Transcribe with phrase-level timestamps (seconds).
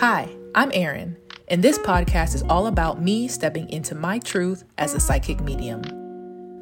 [0.00, 1.16] Hi, I'm Erin,
[1.48, 5.82] and this podcast is all about me stepping into my truth as a psychic medium.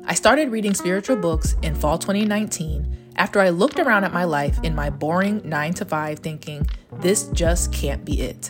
[0.07, 4.59] I started reading spiritual books in fall 2019 after I looked around at my life
[4.62, 6.67] in my boring 9 to 5 thinking,
[7.01, 8.49] this just can't be it.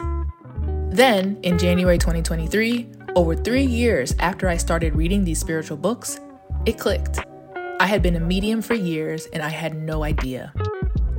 [0.91, 6.21] Then, in January 2023, over three years after I started reading these spiritual books,
[6.65, 7.19] it clicked.
[7.81, 10.53] I had been a medium for years and I had no idea.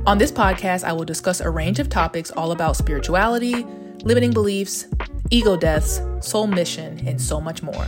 [0.08, 3.66] On this podcast, I will discuss a range of topics all about spirituality,
[4.04, 4.86] limiting beliefs,
[5.28, 7.84] ego deaths, soul mission, and so much more.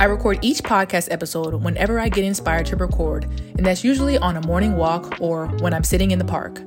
[0.00, 4.38] I record each podcast episode whenever I get inspired to record, and that's usually on
[4.38, 6.62] a morning walk or when I'm sitting in the park.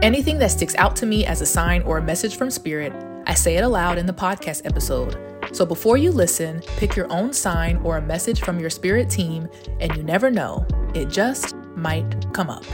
[0.00, 2.92] Anything that sticks out to me as a sign or a message from spirit,
[3.26, 5.18] I say it aloud in the podcast episode.
[5.50, 9.48] So before you listen, pick your own sign or a message from your spirit team,
[9.80, 12.64] and you never know, it just might come up.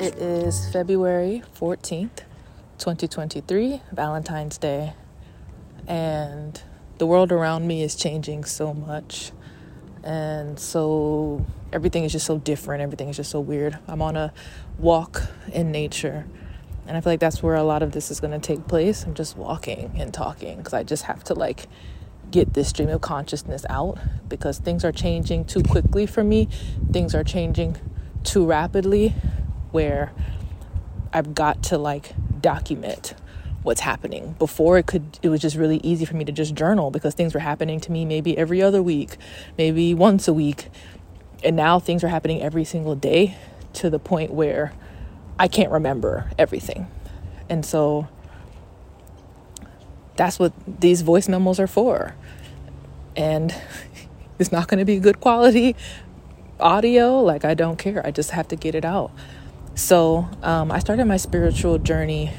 [0.00, 2.20] It is February 14th,
[2.78, 4.94] 2023, Valentine's Day,
[5.86, 6.62] and
[6.96, 9.30] the world around me is changing so much.
[10.02, 13.78] And so everything is just so different, everything is just so weird.
[13.86, 14.32] I'm on a
[14.78, 16.24] walk in nature,
[16.86, 19.04] and I feel like that's where a lot of this is going to take place.
[19.04, 21.66] I'm just walking and talking because I just have to like
[22.30, 23.98] get this stream of consciousness out
[24.30, 26.48] because things are changing too quickly for me,
[26.90, 27.76] things are changing
[28.24, 29.14] too rapidly
[29.72, 30.12] where
[31.12, 33.14] I've got to like document
[33.62, 34.34] what's happening.
[34.38, 37.34] Before it could it was just really easy for me to just journal because things
[37.34, 39.16] were happening to me maybe every other week,
[39.58, 40.68] maybe once a week.
[41.42, 43.36] And now things are happening every single day
[43.74, 44.72] to the point where
[45.38, 46.86] I can't remember everything.
[47.48, 48.08] And so
[50.16, 52.14] that's what these voice memos are for.
[53.16, 53.54] And
[54.38, 55.76] it's not going to be good quality
[56.58, 57.20] audio.
[57.20, 58.04] Like, I don't care.
[58.06, 59.12] I just have to get it out.
[59.74, 62.32] So um, I started my spiritual journey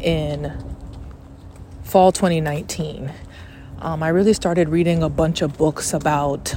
[0.00, 0.52] in
[1.82, 3.12] fall 2019.
[3.80, 6.54] Um, I really started reading a bunch of books about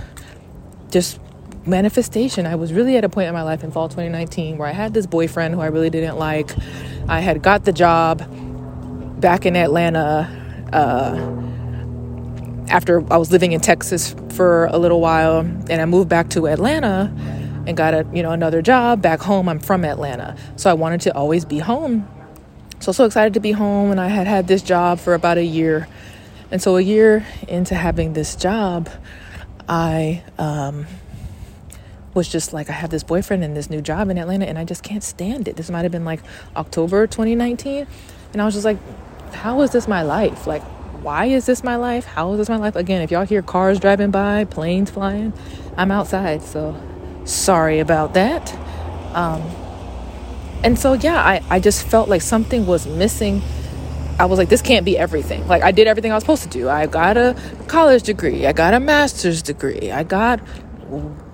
[0.91, 1.19] just
[1.65, 2.45] manifestation.
[2.45, 4.93] I was really at a point in my life in fall 2019 where I had
[4.93, 6.51] this boyfriend who I really didn't like.
[7.07, 8.19] I had got the job
[9.19, 10.29] back in Atlanta
[10.73, 11.35] uh,
[12.69, 16.47] after I was living in Texas for a little while, and I moved back to
[16.47, 17.11] Atlanta
[17.67, 19.49] and got a you know another job back home.
[19.49, 22.07] I'm from Atlanta, so I wanted to always be home.
[22.79, 25.43] So so excited to be home, and I had had this job for about a
[25.43, 25.87] year,
[26.51, 28.89] and so a year into having this job,
[29.67, 30.85] I um,
[32.13, 34.65] was just like I have this boyfriend and this new job in Atlanta, and I
[34.65, 35.55] just can't stand it.
[35.55, 36.21] This might have been like
[36.55, 37.87] October 2019,
[38.33, 38.77] and I was just like,
[39.33, 40.47] how is this my life?
[40.47, 40.63] Like
[41.05, 42.03] why is this my life?
[42.03, 42.75] How is this my life?
[42.75, 45.33] Again, if y'all hear cars driving by, planes flying,
[45.77, 46.75] I'm outside, so
[47.25, 48.53] sorry about that.
[49.13, 49.41] Um,
[50.63, 53.41] and so, yeah, I, I just felt like something was missing.
[54.17, 55.47] I was like, this can't be everything.
[55.47, 56.69] Like, I did everything I was supposed to do.
[56.69, 57.35] I got a
[57.67, 60.39] college degree, I got a master's degree, I got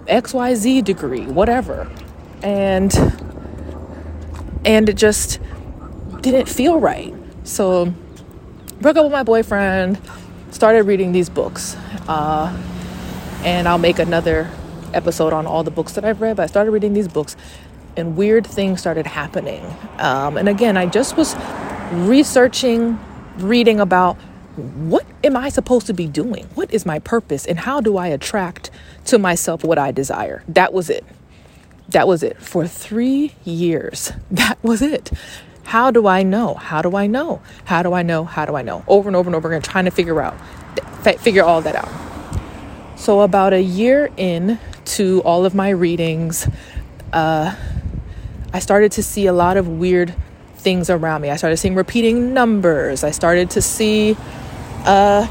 [0.07, 1.90] XYZ degree, whatever.
[2.41, 2.94] And
[4.66, 5.40] and it just
[6.22, 7.13] didn't feel right.
[7.44, 7.94] So
[8.80, 10.00] broke up with my boyfriend,
[10.51, 11.75] started reading these books.
[12.07, 12.56] Uh,
[13.44, 14.50] and I'll make another
[14.94, 17.35] episode on all the books that I've read, but I started reading these books
[17.97, 19.66] and weird things started happening.
[19.97, 21.35] Um, and again, I just was
[21.91, 23.00] researching,
[23.38, 24.18] reading about
[24.56, 26.46] what am I supposed to be doing?
[26.56, 27.46] What is my purpose?
[27.46, 28.69] And how do I attract
[29.06, 30.44] to myself what I desire?
[30.47, 31.06] That was it.
[31.90, 32.38] That was it.
[32.41, 35.12] For three years, that was it.
[35.63, 36.56] How do I know?
[36.56, 37.41] How do I know?
[37.66, 38.25] How do I know?
[38.25, 38.84] How do I know?
[38.88, 40.35] Over and over and over again, trying to figure out,
[41.19, 41.90] figure all that out.
[43.00, 44.59] So, about a year in
[44.91, 46.47] to all of my readings,
[47.13, 47.56] uh,
[48.53, 50.13] I started to see a lot of weird
[50.56, 51.29] things around me.
[51.29, 53.03] I started seeing repeating numbers.
[53.03, 54.18] I started to see,
[54.85, 55.28] uh,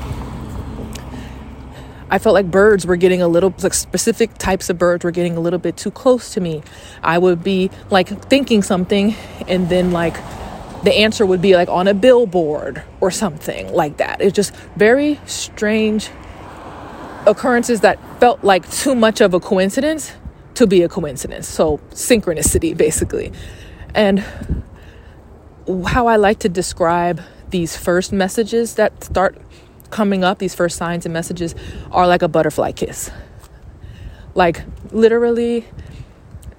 [2.08, 5.36] I felt like birds were getting a little, like specific types of birds were getting
[5.36, 6.62] a little bit too close to me.
[7.02, 9.14] I would be like thinking something,
[9.46, 10.14] and then like
[10.82, 14.20] the answer would be like on a billboard or something like that.
[14.20, 16.10] It's just very strange
[17.26, 20.12] occurrences that felt like too much of a coincidence
[20.54, 21.48] to be a coincidence.
[21.48, 23.32] So, synchronicity, basically.
[23.94, 24.22] And
[25.86, 29.38] how I like to describe these first messages that start
[29.90, 31.54] coming up, these first signs and messages,
[31.90, 33.10] are like a butterfly kiss.
[34.34, 34.62] Like,
[34.92, 35.66] literally,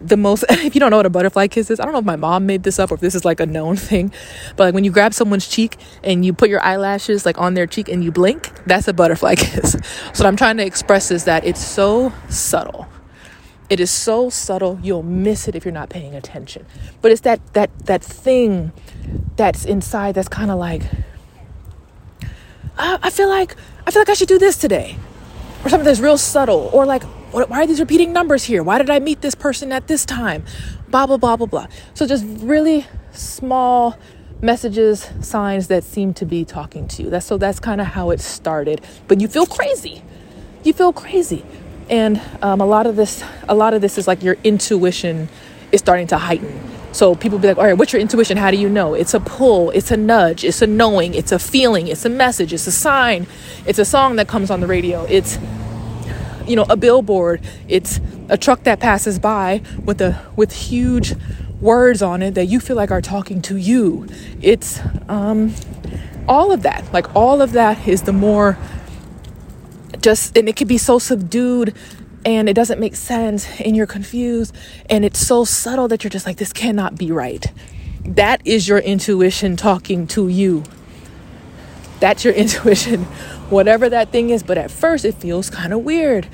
[0.02, 2.06] the most if you don't know what a butterfly kiss is i don't know if
[2.06, 4.12] my mom made this up or if this is like a known thing
[4.56, 7.68] but like when you grab someone's cheek and you put your eyelashes like on their
[7.68, 9.74] cheek and you blink that's a butterfly kiss.
[10.14, 12.88] So what i'm trying to express is that it's so subtle.
[13.72, 16.66] It is so subtle you'll miss it if you're not paying attention.
[17.02, 18.74] But it's that that that thing
[19.38, 20.84] that's inside that's kind of like,
[22.78, 23.56] I, I feel like
[23.88, 24.98] I feel like I should do this today,
[25.64, 28.64] or something that's real subtle, or like, what, why are these repeating numbers here?
[28.64, 30.46] Why did I meet this person at this time?
[30.90, 31.68] Blah blah blah blah blah.
[31.94, 33.98] So just really small
[34.42, 37.10] messages, signs that seem to be talking to you.
[37.10, 38.82] That's so that's kind of how it started.
[39.08, 40.04] But you feel crazy.
[40.64, 41.44] You feel crazy,
[41.90, 45.28] and um, a lot of this, a lot of this is like your intuition
[45.72, 46.60] is starting to heighten.
[46.92, 48.38] So people be like, all right, what's your intuition?
[48.38, 48.94] How do you know?
[48.94, 52.52] It's a pull, it's a nudge, it's a knowing, it's a feeling, it's a message,
[52.52, 53.28] it's a sign,
[53.66, 55.40] it's a song that comes on the radio, it's
[56.48, 58.00] you know, a billboard, it's
[58.30, 61.16] a truck that passes by with a with huge
[61.60, 64.08] words on it that you feel like are talking to you.
[64.42, 65.54] It's um
[66.28, 66.92] all of that.
[66.94, 68.58] Like all of that is the more
[70.02, 71.76] just and it can be so subdued
[72.26, 74.56] and it doesn't make sense and you're confused
[74.90, 77.52] and it's so subtle that you're just like this cannot be right
[78.06, 80.64] that is your intuition talking to you
[82.00, 83.08] that's your intuition
[83.52, 86.28] whatever that thing is but at first it feels kind of weird.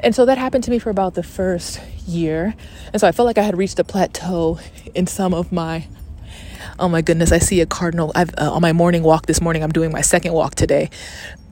[0.00, 2.54] And so that happened to me for about the first year.
[2.92, 4.58] And so i felt like i had reached a plateau
[4.94, 5.86] in some of my
[6.78, 8.12] oh my goodness i see a cardinal.
[8.14, 10.90] I've uh, on my morning walk this morning i'm doing my second walk today.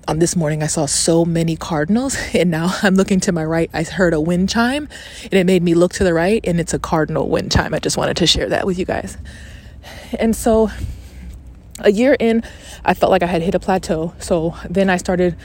[0.09, 3.71] On this morning I saw so many cardinals and now I'm looking to my right.
[3.73, 4.89] I heard a wind chime
[5.25, 7.75] and it made me look to the right and it's a cardinal wind chime.
[7.75, 9.17] I just wanted to share that with you guys.
[10.19, 10.71] And so
[11.81, 12.43] a year in
[12.85, 15.37] I felt like I had hit a plateau so then I started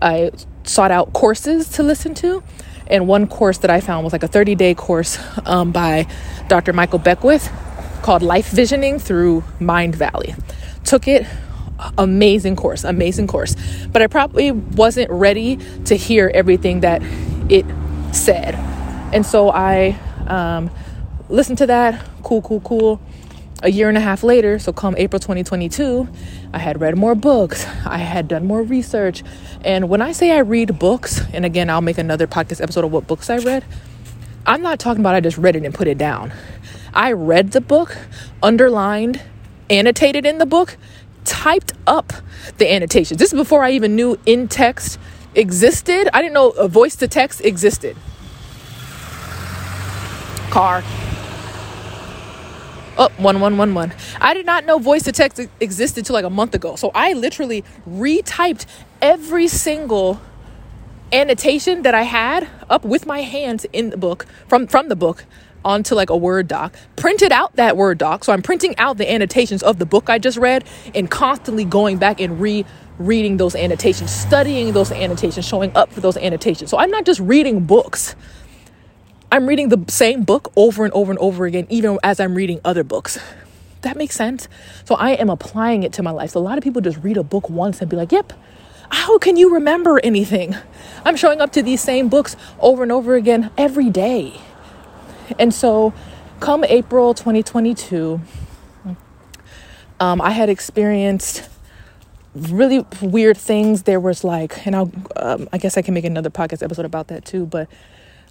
[0.00, 0.30] I
[0.64, 2.42] sought out courses to listen to
[2.86, 6.06] and one course that I found was like a 30 day course um, by
[6.48, 6.72] Dr.
[6.72, 7.50] Michael Beckwith
[8.02, 10.40] called Life Visioning through Mindvalley.
[10.84, 11.26] took it
[11.96, 13.56] amazing course, amazing course.
[13.92, 17.02] But I probably wasn't ready to hear everything that
[17.48, 17.64] it
[18.12, 18.54] said.
[19.12, 20.70] And so I um,
[21.28, 22.04] listened to that.
[22.22, 23.00] Cool, cool, cool.
[23.60, 26.08] A year and a half later, so come April 2022,
[26.52, 27.66] I had read more books.
[27.84, 29.24] I had done more research.
[29.64, 32.92] And when I say I read books, and again, I'll make another podcast episode of
[32.92, 33.64] what books I read,
[34.46, 36.32] I'm not talking about I just read it and put it down.
[36.94, 37.96] I read the book,
[38.44, 39.20] underlined,
[39.68, 40.76] annotated in the book,
[41.24, 42.12] typed up
[42.58, 43.18] the annotations.
[43.18, 45.00] This is before I even knew in text
[45.34, 46.08] existed.
[46.14, 47.96] I didn't know a voice to text existed.
[50.50, 50.84] Car.
[52.98, 53.96] Oh, 1111.
[54.20, 56.74] I did not know voice to text existed till like a month ago.
[56.74, 58.66] So I literally retyped
[59.00, 60.20] every single
[61.12, 65.24] annotation that I had up with my hands in the book from from the book
[65.64, 68.24] onto like a Word doc, printed out that Word doc.
[68.24, 70.64] So I'm printing out the annotations of the book I just read
[70.94, 72.64] and constantly going back and re
[72.98, 76.68] reading those annotations, studying those annotations, showing up for those annotations.
[76.70, 78.16] So I'm not just reading books.
[79.30, 82.60] I'm reading the same book over and over and over again, even as I'm reading
[82.64, 83.18] other books.
[83.82, 84.48] That makes sense.
[84.84, 86.30] So I am applying it to my life.
[86.30, 88.32] So a lot of people just read a book once and be like, yep,
[88.90, 90.56] how can you remember anything?
[91.04, 94.40] I'm showing up to these same books over and over again every day.
[95.38, 95.92] And so,
[96.40, 98.20] come April 2022,
[100.00, 101.48] um, I had experienced
[102.34, 103.82] really weird things.
[103.82, 107.08] There was like, and I'll, um, I guess I can make another podcast episode about
[107.08, 107.68] that too, but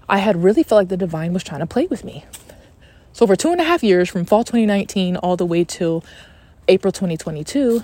[0.09, 2.25] I had really felt like the divine was trying to play with me.
[3.13, 6.03] So, for two and a half years, from fall 2019 all the way till
[6.67, 7.83] April 2022,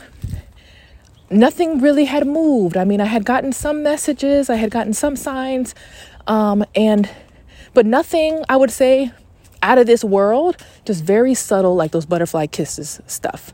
[1.30, 2.78] nothing really had moved.
[2.78, 5.74] I mean, I had gotten some messages, I had gotten some signs,
[6.28, 7.10] um, and
[7.74, 9.12] but nothing I would say
[9.64, 13.54] out of this world, just very subtle, like those butterfly kisses stuff.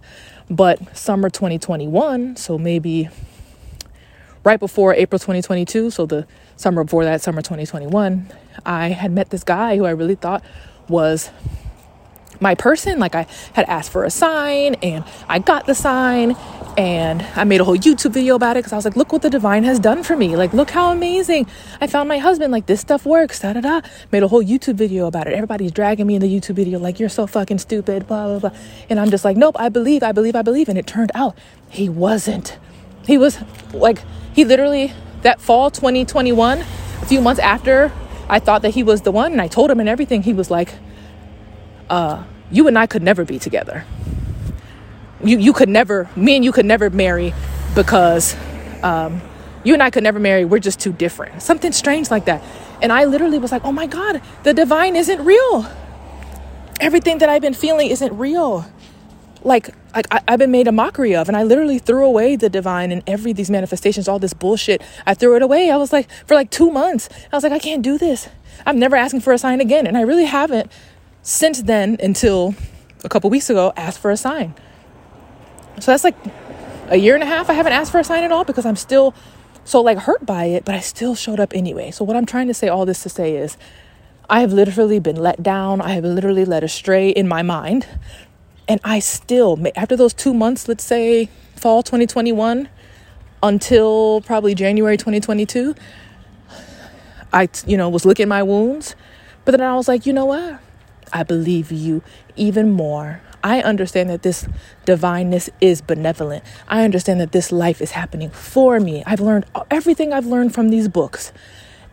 [0.49, 3.07] But summer 2021, so maybe
[4.43, 8.31] right before April 2022, so the summer before that, summer 2021,
[8.65, 10.43] I had met this guy who I really thought
[10.87, 11.29] was
[12.41, 12.99] my person.
[12.99, 16.35] Like I had asked for a sign and I got the sign
[16.77, 19.21] and I made a whole YouTube video about it because I was like, look what
[19.21, 20.37] the divine has done for me.
[20.37, 21.47] Like, look how amazing.
[21.81, 22.53] I found my husband.
[22.53, 23.41] Like, this stuff works.
[23.41, 23.81] Da da da.
[24.13, 25.33] Made a whole YouTube video about it.
[25.33, 28.59] Everybody's dragging me in the YouTube video, like, you're so fucking stupid, blah, blah, blah.
[28.89, 30.69] And I'm just like, nope, I believe, I believe, I believe.
[30.69, 31.37] And it turned out
[31.69, 32.57] he wasn't.
[33.09, 33.39] He was
[33.73, 34.03] like,
[34.35, 36.65] he literally, that fall 2021, a
[37.07, 37.91] few months after
[38.29, 40.51] I thought that he was the one, and I told him and everything, he was
[40.51, 40.75] like,
[41.89, 43.83] uh, you and I could never be together.
[45.23, 47.33] You you could never me and you could never marry
[47.73, 48.35] because
[48.83, 49.23] um,
[49.63, 50.45] you and I could never marry.
[50.45, 51.41] We're just too different.
[51.41, 52.43] Something strange like that.
[52.79, 55.65] And I literally was like, oh my God, the divine isn't real.
[56.79, 58.67] Everything that I've been feeling isn't real.
[59.41, 62.49] Like, like I, I've been made a mockery of, and I literally threw away the
[62.49, 64.81] divine and every these manifestations, all this bullshit.
[65.05, 65.71] I threw it away.
[65.71, 68.29] I was like, for like two months, I was like, I can't do this.
[68.65, 70.71] I'm never asking for a sign again, and I really haven't
[71.21, 72.55] since then until
[73.03, 74.53] a couple weeks ago asked for a sign
[75.79, 76.15] So that's like
[76.89, 78.75] a year and a half I haven't asked for a sign at all because I'm
[78.75, 79.13] still
[79.63, 81.91] so like hurt by it, but I still showed up anyway.
[81.91, 83.57] So what I'm trying to say all this to say is
[84.29, 85.81] I have literally been let down.
[85.81, 87.87] I have literally led astray in my mind.
[88.69, 92.69] And I still, after those two months, let's say fall 2021
[93.41, 95.73] until probably January 2022,
[97.33, 98.95] I, you know, was licking my wounds.
[99.43, 100.59] But then I was like, you know what?
[101.11, 102.03] I believe you
[102.35, 103.21] even more.
[103.43, 104.47] I understand that this
[104.85, 106.43] divineness is benevolent.
[106.67, 109.01] I understand that this life is happening for me.
[109.07, 111.31] I've learned everything I've learned from these books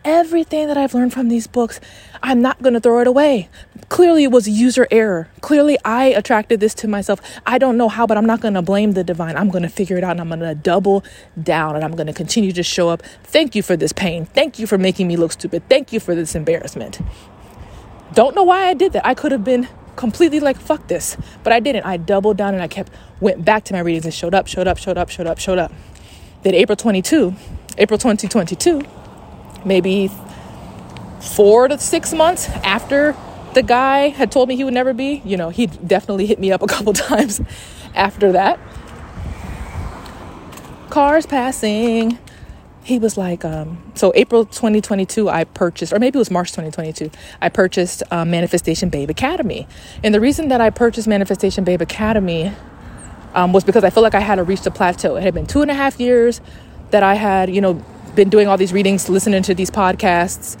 [0.07, 1.81] everything that I've learned from these books,
[2.23, 3.49] I'm not going to throw it away.
[3.89, 5.27] Clearly, it was user error.
[5.41, 7.21] Clearly, I attracted this to myself.
[7.45, 9.35] I don't know how, but I'm not going to blame the divine.
[9.35, 11.03] I'm going to figure it out and I'm going to double
[11.41, 13.03] down and I'm going to continue to show up.
[13.23, 14.25] Thank you for this pain.
[14.25, 15.67] Thank you for making me look stupid.
[15.69, 16.99] Thank you for this embarrassment.
[18.13, 19.05] Don't know why I did that.
[19.05, 21.85] I could have been completely like, fuck this, but I didn't.
[21.85, 24.67] I doubled down and I kept, went back to my readings and showed up, showed
[24.67, 25.73] up, showed up, showed up, showed up.
[26.43, 27.35] Then April 22,
[27.77, 28.83] April 2022,
[29.65, 30.09] maybe
[31.19, 33.15] four to six months after
[33.53, 36.51] the guy had told me he would never be, you know, he definitely hit me
[36.51, 37.41] up a couple times
[37.95, 38.59] after that.
[40.89, 42.19] Cars passing.
[42.83, 47.11] He was like, um, so April 2022, I purchased, or maybe it was March 2022,
[47.41, 49.67] I purchased um, Manifestation Babe Academy.
[50.03, 52.53] And the reason that I purchased Manifestation Babe Academy
[53.33, 55.17] um, was because I felt like I had reached a plateau.
[55.17, 56.39] It had been two and a half years
[56.91, 57.83] that I had, you know,
[58.17, 60.57] been doing all these readings, listening to these podcasts,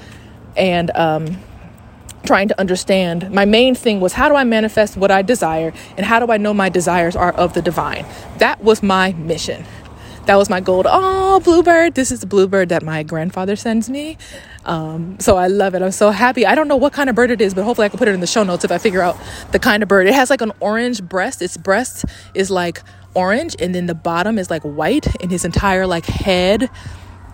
[0.55, 1.37] and um,
[2.25, 3.29] trying to understand.
[3.31, 6.37] My main thing was how do I manifest what I desire, and how do I
[6.37, 8.05] know my desires are of the divine?
[8.37, 9.65] That was my mission.
[10.27, 10.83] That was my goal.
[10.85, 11.95] oh, bluebird!
[11.95, 14.17] This is the bluebird that my grandfather sends me.
[14.65, 15.81] Um, so I love it.
[15.81, 16.45] I'm so happy.
[16.45, 18.13] I don't know what kind of bird it is, but hopefully I can put it
[18.13, 19.17] in the show notes if I figure out
[19.51, 20.05] the kind of bird.
[20.05, 21.41] It has like an orange breast.
[21.41, 22.83] Its breast is like
[23.13, 26.69] orange, and then the bottom is like white, and his entire like head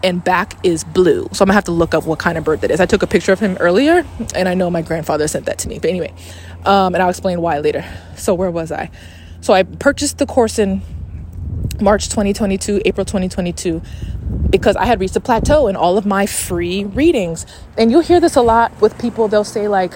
[0.03, 1.29] and back is blue.
[1.31, 2.79] So I'm gonna have to look up what kind of bird that is.
[2.79, 4.05] I took a picture of him earlier,
[4.35, 5.79] and I know my grandfather sent that to me.
[5.79, 6.13] But anyway,
[6.65, 7.85] um, and I'll explain why later.
[8.17, 8.91] So where was I?
[9.41, 10.81] So I purchased the course in
[11.81, 13.81] March 2022, April 2022,
[14.49, 17.45] because I had reached a plateau in all of my free readings.
[17.77, 19.27] And you'll hear this a lot with people.
[19.27, 19.93] They'll say like,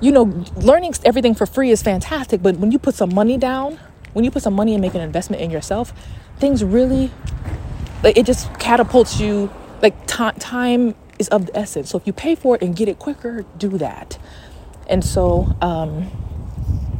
[0.00, 3.78] you know, learning everything for free is fantastic, but when you put some money down,
[4.12, 5.92] when you put some money and make an investment in yourself,
[6.38, 7.10] things really
[8.02, 9.50] like it just catapults you
[9.82, 11.90] like t- time is of the essence.
[11.90, 14.18] So if you pay for it and get it quicker do that.
[14.88, 16.10] And so um,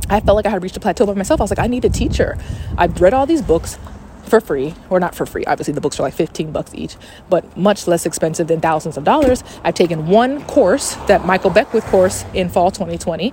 [0.08, 1.40] i felt like i had reached a plateau by myself.
[1.40, 2.36] I was like i need a teacher.
[2.76, 3.78] I've read all these books
[4.24, 6.96] for free or not for free obviously the books are like 15 bucks each
[7.30, 9.44] but much less expensive than thousands of dollars.
[9.62, 13.32] I've taken one course that michael beckwith course in fall 2020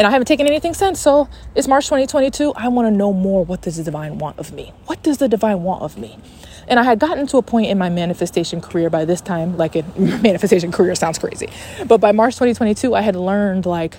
[0.00, 0.98] and I haven't taken anything since.
[0.98, 2.54] So it's March 2022.
[2.56, 3.44] I want to know more.
[3.44, 4.72] What does the divine want of me?
[4.86, 6.18] What does the divine want of me?
[6.68, 9.76] And I had gotten to a point in my manifestation career by this time, like
[9.76, 11.50] a manifestation career sounds crazy.
[11.86, 13.98] But by March 2022, I had learned like,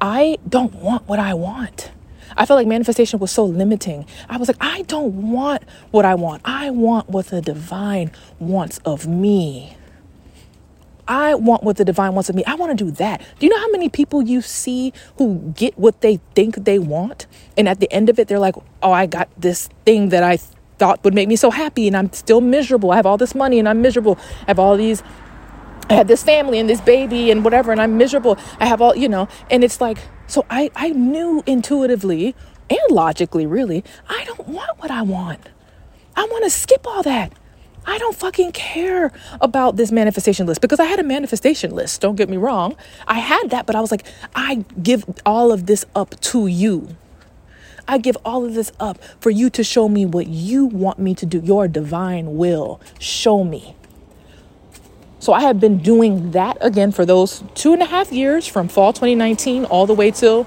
[0.00, 1.92] I don't want what I want.
[2.36, 4.04] I felt like manifestation was so limiting.
[4.28, 5.62] I was like, I don't want
[5.92, 6.42] what I want.
[6.44, 8.10] I want what the divine
[8.40, 9.76] wants of me.
[11.06, 12.44] I want what the divine wants of me.
[12.46, 13.20] I want to do that.
[13.38, 17.26] Do you know how many people you see who get what they think they want?
[17.56, 20.38] And at the end of it, they're like, oh, I got this thing that I
[20.78, 22.90] thought would make me so happy and I'm still miserable.
[22.90, 24.18] I have all this money and I'm miserable.
[24.42, 25.02] I have all these
[25.90, 28.38] I had this family and this baby and whatever and I'm miserable.
[28.58, 32.34] I have all, you know, and it's like so I I knew intuitively
[32.70, 35.48] and logically really, I don't want what I want.
[36.16, 37.32] I want to skip all that.
[37.86, 42.00] I don't fucking care about this manifestation list because I had a manifestation list.
[42.00, 42.76] Don't get me wrong.
[43.06, 46.96] I had that, but I was like, I give all of this up to you.
[47.86, 51.14] I give all of this up for you to show me what you want me
[51.16, 52.80] to do, your divine will.
[52.98, 53.76] Show me.
[55.18, 58.68] So I have been doing that again for those two and a half years from
[58.68, 60.46] fall 2019 all the way till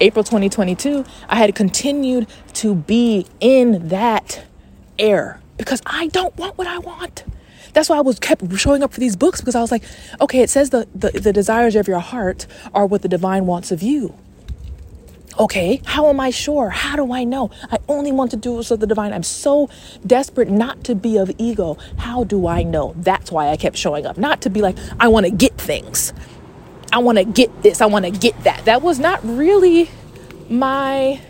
[0.00, 1.04] April 2022.
[1.28, 4.44] I had continued to be in that
[4.98, 7.24] air because I don't want what I want.
[7.72, 9.82] That's why I was kept showing up for these books because I was like,
[10.20, 13.72] okay, it says the, the, the desires of your heart are what the divine wants
[13.72, 14.14] of you.
[15.36, 16.70] Okay, how am I sure?
[16.70, 17.50] How do I know?
[17.72, 19.12] I only want to do so the divine.
[19.12, 19.68] I'm so
[20.06, 21.76] desperate not to be of ego.
[21.96, 22.94] How do I know?
[22.98, 24.16] That's why I kept showing up.
[24.16, 26.12] Not to be like, I want to get things.
[26.92, 27.80] I want to get this.
[27.80, 28.64] I want to get that.
[28.66, 29.90] That was not really
[30.48, 31.20] my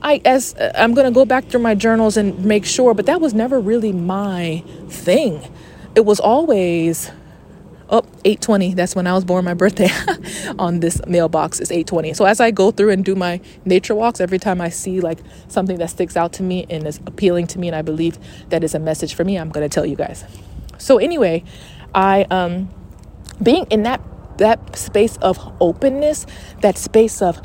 [0.00, 3.06] I as uh, I'm going to go back through my journals and make sure, but
[3.06, 5.46] that was never really my thing.
[5.94, 7.10] It was always
[7.90, 9.88] oh 820 that's when i was born my birthday
[10.58, 14.20] on this mailbox is 820 so as i go through and do my nature walks
[14.20, 17.58] every time i see like something that sticks out to me and is appealing to
[17.58, 18.18] me and i believe
[18.50, 20.24] that is a message for me i'm going to tell you guys
[20.76, 21.42] so anyway
[21.94, 22.68] i um
[23.42, 24.02] being in that
[24.36, 26.26] that space of openness
[26.60, 27.40] that space of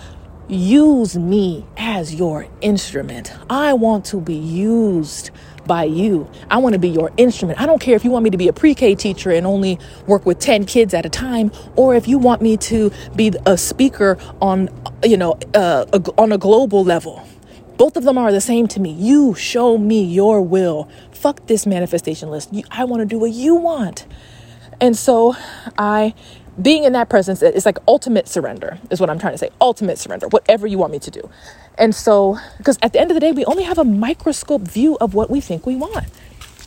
[0.47, 5.31] use me as your instrument i want to be used
[5.65, 6.29] by you.
[6.49, 7.59] I want to be your instrument.
[7.59, 9.79] I don't care if you want me to be a pre K teacher and only
[10.07, 13.57] work with 10 kids at a time, or if you want me to be a
[13.57, 14.69] speaker on,
[15.03, 17.27] you know, uh, a, on a global level.
[17.77, 18.91] Both of them are the same to me.
[18.91, 20.89] You show me your will.
[21.11, 22.53] Fuck this manifestation list.
[22.69, 24.05] I want to do what you want.
[24.79, 25.35] And so
[25.77, 26.13] I
[26.61, 29.97] being in that presence is like ultimate surrender is what i'm trying to say ultimate
[29.97, 31.29] surrender whatever you want me to do
[31.77, 34.97] and so, because at the end of the day, we only have a microscope view
[35.01, 36.05] of what we think we want.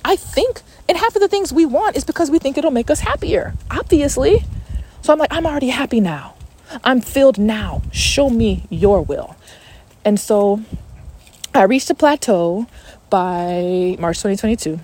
[0.04, 2.90] I think, and half of the things we want is because we think it'll make
[2.90, 4.44] us happier, obviously.
[5.02, 6.34] So I'm like, I'm already happy now.
[6.82, 7.82] I'm filled now.
[7.92, 9.36] Show me your will.
[10.04, 10.62] And so
[11.54, 12.66] I reached a plateau
[13.10, 14.80] by March 2022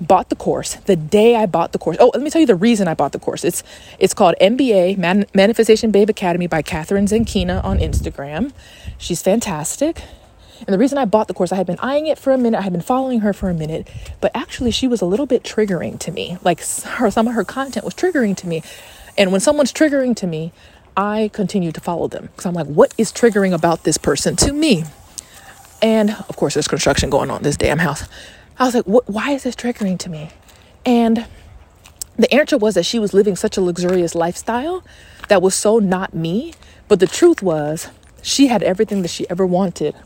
[0.00, 1.96] bought the course the day I bought the course.
[2.00, 3.44] Oh, let me tell you the reason I bought the course.
[3.44, 3.62] It's
[3.98, 8.52] it's called MBA Man- Manifestation Babe Academy by Kathrin Zenkina on Instagram.
[8.98, 10.02] She's fantastic.
[10.66, 12.58] And the reason I bought the course, I had been eyeing it for a minute.
[12.58, 13.88] I had been following her for a minute,
[14.20, 16.36] but actually she was a little bit triggering to me.
[16.42, 18.62] Like her, some of her content was triggering to me.
[19.16, 20.52] And when someone's triggering to me,
[20.96, 24.52] I continue to follow them because I'm like, what is triggering about this person to
[24.52, 24.84] me?
[25.82, 28.06] And of course, there's construction going on this damn house.
[28.60, 30.28] I was like, why is this triggering to me?
[30.84, 31.26] And
[32.16, 34.84] the answer was that she was living such a luxurious lifestyle
[35.28, 36.52] that was so not me.
[36.86, 37.88] But the truth was,
[38.20, 39.96] she had everything that she ever wanted.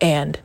[0.00, 0.38] And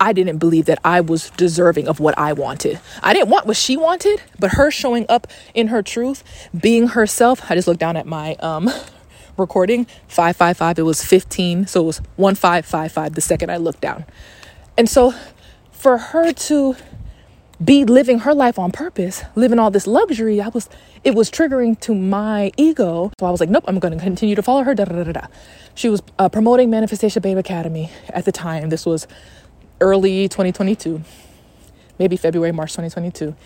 [0.00, 2.80] I didn't believe that I was deserving of what I wanted.
[3.00, 6.24] I didn't want what she wanted, but her showing up in her truth,
[6.58, 7.48] being herself.
[7.48, 8.68] I just looked down at my um,
[9.36, 10.80] recording 555.
[10.80, 11.68] It was 15.
[11.68, 14.04] So it was 1555 the second I looked down.
[14.76, 15.14] And so
[15.84, 16.74] for her to
[17.62, 20.70] be living her life on purpose, living all this luxury, I was
[21.04, 23.12] it was triggering to my ego.
[23.20, 24.74] So I was like, nope, I'm going to continue to follow her.
[24.74, 25.26] Da, da, da, da.
[25.74, 28.70] She was uh, promoting Manifestation Babe Academy at the time.
[28.70, 29.06] This was
[29.82, 31.02] early 2022,
[31.98, 33.36] maybe February, March 2022.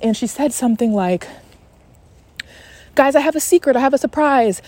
[0.00, 1.28] And she said something like,
[2.94, 3.76] guys, I have a secret.
[3.76, 4.62] I have a surprise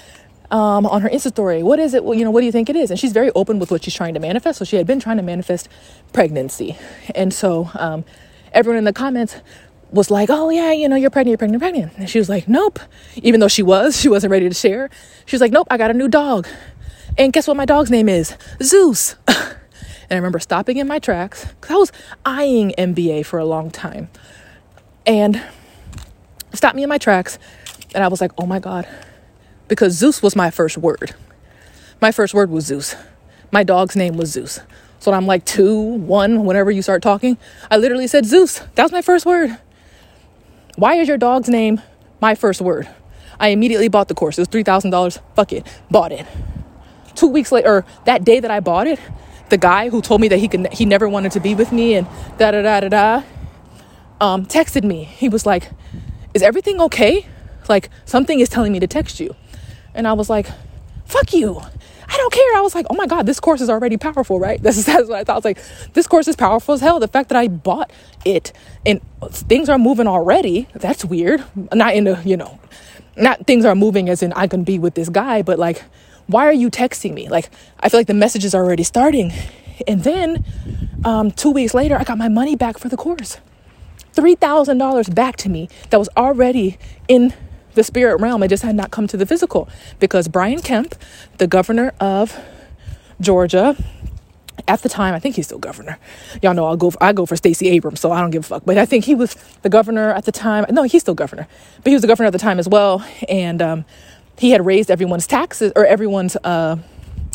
[0.52, 1.62] um, on her Insta story.
[1.62, 2.04] What is it?
[2.04, 2.90] Well, you know, what do you think it is?
[2.90, 4.58] And she's very open with what she's trying to manifest.
[4.58, 5.68] So she had been trying to manifest
[6.12, 6.76] pregnancy.
[7.14, 8.04] And so um,
[8.52, 9.36] everyone in the comments
[9.90, 11.92] was like, oh, yeah, you know, you're pregnant, you're pregnant, pregnant.
[11.96, 12.78] And she was like, nope.
[13.16, 14.90] Even though she was, she wasn't ready to share.
[15.24, 16.46] She was like, nope, I got a new dog.
[17.16, 18.36] And guess what my dog's name is?
[18.62, 19.16] Zeus.
[19.28, 19.56] and
[20.10, 21.92] I remember stopping in my tracks because I was
[22.26, 24.10] eyeing MBA for a long time.
[25.06, 25.42] And
[26.52, 27.38] stopped me in my tracks.
[27.94, 28.86] And I was like, oh my God,
[29.72, 31.14] because Zeus was my first word.
[31.98, 32.94] My first word was Zeus.
[33.50, 34.60] My dog's name was Zeus.
[34.98, 37.38] So I'm like two, one, whenever you start talking,
[37.70, 38.58] I literally said Zeus.
[38.74, 39.56] That was my first word.
[40.76, 41.80] Why is your dog's name
[42.20, 42.86] my first word?
[43.40, 44.36] I immediately bought the course.
[44.36, 45.18] It was $3,000.
[45.34, 45.66] Fuck it.
[45.90, 46.26] Bought it.
[47.14, 49.00] Two weeks later, that day that I bought it,
[49.48, 51.94] the guy who told me that he could, he never wanted to be with me
[51.94, 52.06] and
[52.36, 53.22] da da da da da,
[54.20, 55.04] um, texted me.
[55.04, 55.70] He was like,
[56.34, 57.26] "Is everything okay?
[57.70, 59.34] Like something is telling me to text you."
[59.94, 60.46] And I was like,
[61.06, 61.60] fuck you.
[62.12, 62.56] I don't care.
[62.56, 64.62] I was like, oh my God, this course is already powerful, right?
[64.62, 65.32] That's, that's what I thought.
[65.32, 65.58] I was like,
[65.94, 67.00] this course is powerful as hell.
[67.00, 67.90] The fact that I bought
[68.24, 68.52] it
[68.84, 69.00] and
[69.30, 71.42] things are moving already, that's weird.
[71.72, 72.58] Not in the, you know,
[73.16, 75.82] not things are moving as in I can be with this guy, but like,
[76.26, 77.28] why are you texting me?
[77.28, 77.50] Like,
[77.80, 79.32] I feel like the message is already starting.
[79.86, 80.44] And then
[81.04, 83.38] um, two weeks later, I got my money back for the course.
[84.14, 86.78] $3,000 back to me that was already
[87.08, 87.32] in
[87.74, 88.42] the spirit realm.
[88.42, 90.94] It just had not come to the physical because Brian Kemp,
[91.38, 92.38] the governor of
[93.20, 93.76] Georgia,
[94.68, 95.98] at the time, I think he's still governor.
[96.40, 96.90] Y'all know I'll go.
[96.90, 98.62] For, I go for Stacey Abrams, so I don't give a fuck.
[98.64, 100.66] But I think he was the governor at the time.
[100.70, 103.04] No, he's still governor, but he was the governor at the time as well.
[103.28, 103.84] And um,
[104.38, 106.76] he had raised everyone's taxes or everyone's uh,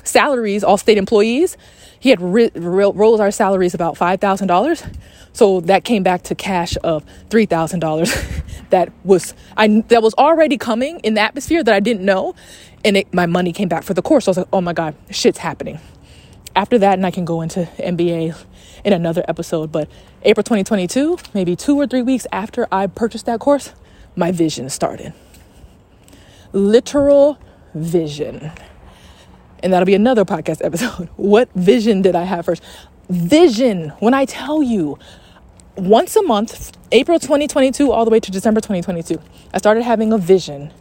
[0.08, 1.58] salaries, all state employees.
[2.00, 4.84] He had rolled our salaries about five thousand dollars.
[5.34, 8.14] So that came back to cash of three thousand dollars.
[8.70, 12.36] that was I that was already coming in the atmosphere that I didn't know,
[12.84, 14.26] and it, my money came back for the course.
[14.26, 15.80] So I was like, oh my god, shit's happening.
[16.56, 18.36] After that, and I can go into MBA
[18.84, 19.72] in another episode.
[19.72, 19.90] But
[20.24, 23.74] April 2022, maybe two or three weeks after I purchased that course,
[24.16, 25.14] my vision started.
[26.54, 27.38] Literal
[27.76, 28.52] vision.
[29.64, 31.10] And that'll be another podcast episode.
[31.16, 32.64] What vision did I have first?
[33.10, 33.90] Vision.
[34.00, 34.98] When I tell you,
[35.76, 39.22] once a month, April 2022 all the way to December 2022,
[39.54, 40.72] I started having a vision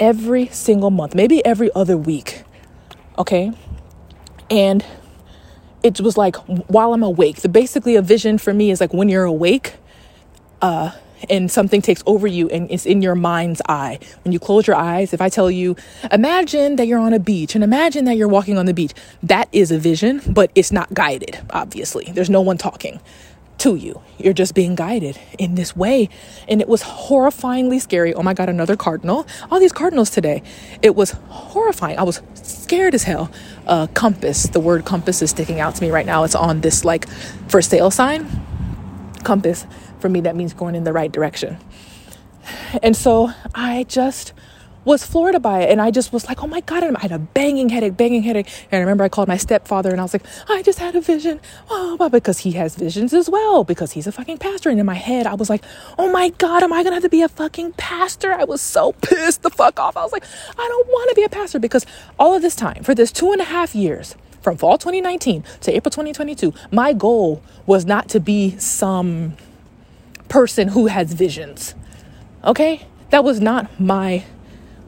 [0.00, 2.44] every single month, maybe every other week.
[3.18, 3.52] Okay?
[4.50, 4.84] And
[5.82, 6.36] it was like
[6.68, 7.40] while I'm awake.
[7.40, 9.74] The basically a vision for me is like when you're awake,
[10.60, 10.92] uh,
[11.30, 13.98] and something takes over you and it's in your mind's eye.
[14.24, 15.76] When you close your eyes, if I tell you,
[16.10, 19.48] imagine that you're on a beach and imagine that you're walking on the beach, that
[19.52, 22.10] is a vision, but it's not guided, obviously.
[22.12, 23.00] There's no one talking
[23.62, 24.02] to you.
[24.18, 26.08] You're just being guided in this way.
[26.48, 28.12] And it was horrifyingly scary.
[28.12, 29.24] Oh my God, another cardinal.
[29.50, 30.42] All these cardinals today.
[30.82, 31.96] It was horrifying.
[31.96, 33.30] I was scared as hell.
[33.66, 36.24] Uh, compass, the word compass is sticking out to me right now.
[36.24, 37.08] It's on this like
[37.48, 38.26] for sale sign.
[39.22, 39.64] Compass,
[40.02, 41.56] for me, that means going in the right direction.
[42.82, 44.34] And so I just
[44.84, 45.70] was floored by it.
[45.70, 48.48] And I just was like, oh my God, I had a banging headache, banging headache.
[48.70, 51.00] And I remember I called my stepfather and I was like, I just had a
[51.00, 51.40] vision.
[51.70, 54.70] Oh, because he has visions as well, because he's a fucking pastor.
[54.70, 55.64] And in my head, I was like,
[55.98, 58.32] oh my God, am I going to have to be a fucking pastor?
[58.32, 59.96] I was so pissed the fuck off.
[59.96, 60.24] I was like,
[60.58, 61.86] I don't want to be a pastor because
[62.18, 65.72] all of this time, for this two and a half years, from fall 2019 to
[65.72, 69.36] April 2022, my goal was not to be some
[70.32, 71.74] person who has visions.
[72.42, 72.86] Okay?
[73.10, 74.24] That was not my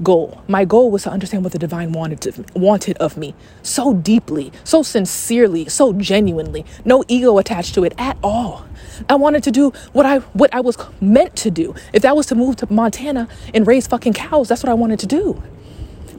[0.02, 0.42] goal.
[0.48, 4.52] My goal was to understand what the divine wanted to, wanted of me so deeply,
[4.64, 6.64] so sincerely, so genuinely.
[6.87, 8.64] No ego attached to it at all.
[9.07, 11.74] I wanted to do what I what I was meant to do.
[11.92, 14.98] If that was to move to Montana and raise fucking cows, that's what I wanted
[15.00, 15.42] to do.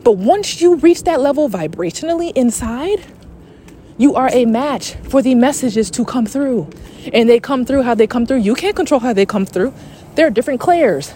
[0.03, 3.03] But once you reach that level vibrationally inside,
[3.97, 6.69] you are a match for the messages to come through.
[7.13, 8.39] And they come through how they come through.
[8.39, 9.73] You can't control how they come through.
[10.15, 11.13] There are different clairs.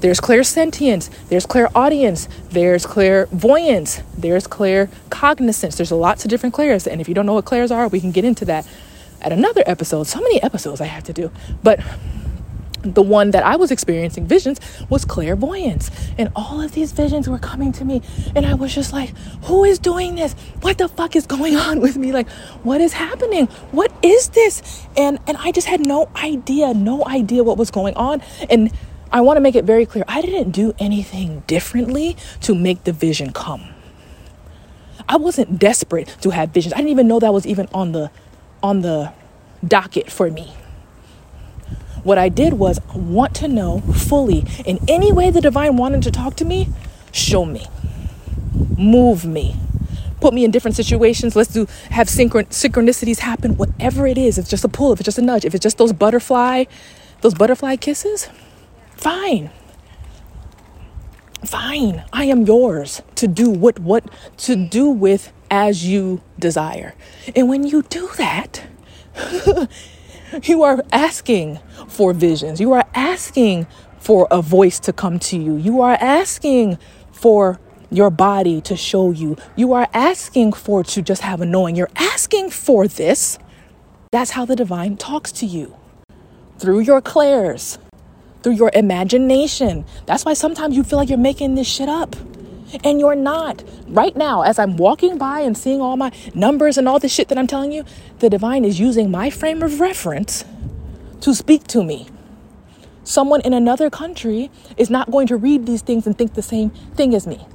[0.00, 5.76] There's clairsentience, there's clairaudience, there's clairvoyance, there's claircognizance.
[5.76, 6.86] There's lots of different clairs.
[6.86, 8.66] And if you don't know what clairs are, we can get into that
[9.20, 10.06] at another episode.
[10.06, 11.32] So many episodes I have to do.
[11.64, 11.80] But
[12.82, 15.90] the one that I was experiencing visions was clairvoyance.
[16.16, 18.02] And all of these visions were coming to me.
[18.34, 20.34] And I was just like, who is doing this?
[20.60, 22.12] What the fuck is going on with me?
[22.12, 22.28] Like,
[22.62, 23.46] what is happening?
[23.72, 24.86] What is this?
[24.96, 28.22] And and I just had no idea, no idea what was going on.
[28.48, 28.72] And
[29.10, 32.92] I want to make it very clear I didn't do anything differently to make the
[32.92, 33.68] vision come.
[35.08, 36.74] I wasn't desperate to have visions.
[36.74, 38.10] I didn't even know that was even on the
[38.62, 39.12] on the
[39.66, 40.52] docket for me.
[42.04, 46.10] What I did was want to know fully in any way the divine wanted to
[46.10, 46.68] talk to me,
[47.12, 47.66] show me.
[48.76, 49.56] Move me.
[50.20, 51.36] Put me in different situations.
[51.36, 53.56] Let's do have synchron- synchronicities happen.
[53.56, 55.62] Whatever it is, if it's just a pull, if it's just a nudge, if it's
[55.62, 56.64] just those butterfly,
[57.20, 58.28] those butterfly kisses,
[58.98, 59.50] Fine.
[61.44, 62.02] Fine.
[62.12, 64.04] I am yours to do what what
[64.38, 66.94] to do with as you desire.
[67.36, 68.64] And when you do that,
[70.44, 72.60] you are asking for visions.
[72.60, 73.66] You are asking
[73.98, 75.56] for a voice to come to you.
[75.56, 76.78] You are asking
[77.12, 77.58] for
[77.90, 79.36] your body to show you.
[79.56, 81.76] You are asking for to just have a knowing.
[81.76, 83.38] You're asking for this.
[84.10, 85.76] That's how the divine talks to you
[86.58, 87.78] through your clairs,
[88.42, 89.84] through your imagination.
[90.06, 92.16] That's why sometimes you feel like you're making this shit up.
[92.84, 93.62] And you're not.
[93.86, 97.28] Right now, as I'm walking by and seeing all my numbers and all the shit
[97.28, 97.84] that I'm telling you,
[98.18, 100.44] the divine is using my frame of reference
[101.20, 102.08] to speak to me.
[103.04, 106.70] Someone in another country is not going to read these things and think the same
[106.94, 107.46] thing as me.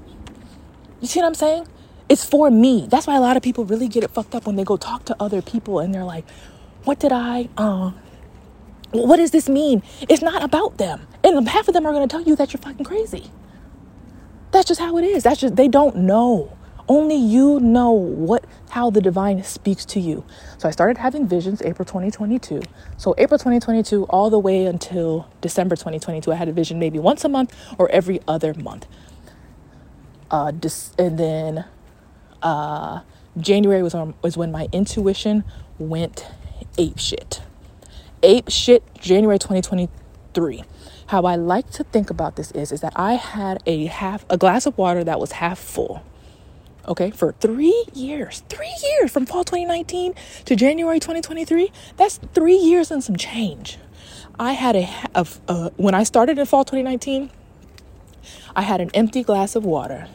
[1.00, 1.68] You see what I'm saying?
[2.10, 2.88] It's for me.
[2.90, 5.06] That's why a lot of people really get it fucked up when they go talk
[5.06, 6.26] to other people and they're like,
[6.84, 7.92] what did I uh,
[8.94, 9.82] what does this mean?
[10.08, 11.08] It's not about them.
[11.24, 13.32] And half of them are going to tell you that you're fucking crazy.
[14.54, 15.24] That's just how it is.
[15.24, 16.56] That's just, they don't know.
[16.88, 20.26] Only you know what how the divine speaks to you.
[20.58, 22.62] So I started having visions April 2022.
[22.98, 27.24] So April 2022 all the way until December 2022 I had a vision maybe once
[27.24, 28.86] a month or every other month.
[30.30, 30.52] Uh,
[31.00, 31.66] and then
[32.42, 33.02] uh,
[33.38, 35.46] January was was when my intuition
[35.80, 36.28] went
[36.78, 37.42] ape shit
[38.24, 40.64] ape shit January 2023.
[41.08, 44.38] How I like to think about this is is that I had a half a
[44.38, 46.04] glass of water that was half full.
[46.86, 48.44] Okay, for 3 years.
[48.50, 50.14] 3 years from fall 2019
[50.46, 51.72] to January 2023.
[51.96, 53.78] That's 3 years and some change.
[54.40, 57.30] I had a, a, a uh, when I started in fall 2019,
[58.56, 60.08] I had an empty glass of water.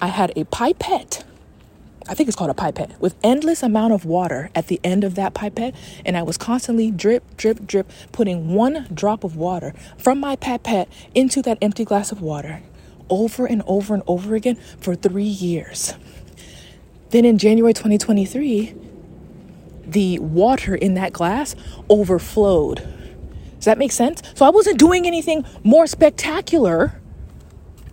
[0.00, 1.24] I had a pipette
[2.10, 5.14] I think it's called a pipette, with endless amount of water at the end of
[5.14, 5.76] that pipette.
[6.04, 10.88] And I was constantly drip, drip, drip, putting one drop of water from my pipette
[11.14, 12.62] into that empty glass of water
[13.08, 15.94] over and over and over again for three years.
[17.10, 18.74] Then in January 2023,
[19.86, 21.54] the water in that glass
[21.88, 22.76] overflowed.
[23.54, 24.20] Does that make sense?
[24.34, 26.99] So I wasn't doing anything more spectacular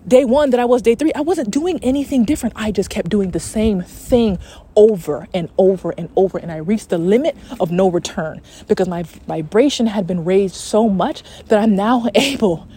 [0.07, 1.11] day one that I was day three.
[1.13, 2.53] I wasn't doing anything different.
[2.55, 4.39] I just kept doing the same thing
[4.75, 6.37] over and over and over.
[6.37, 10.89] And I reached the limit of no return because my vibration had been raised so
[10.89, 12.67] much that I'm now able.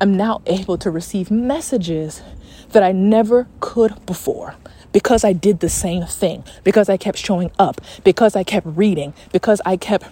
[0.00, 2.22] I'm now able to receive messages
[2.70, 4.54] that I never could before
[4.92, 9.14] because I did the same thing, because I kept showing up, because I kept reading,
[9.32, 10.06] because I kept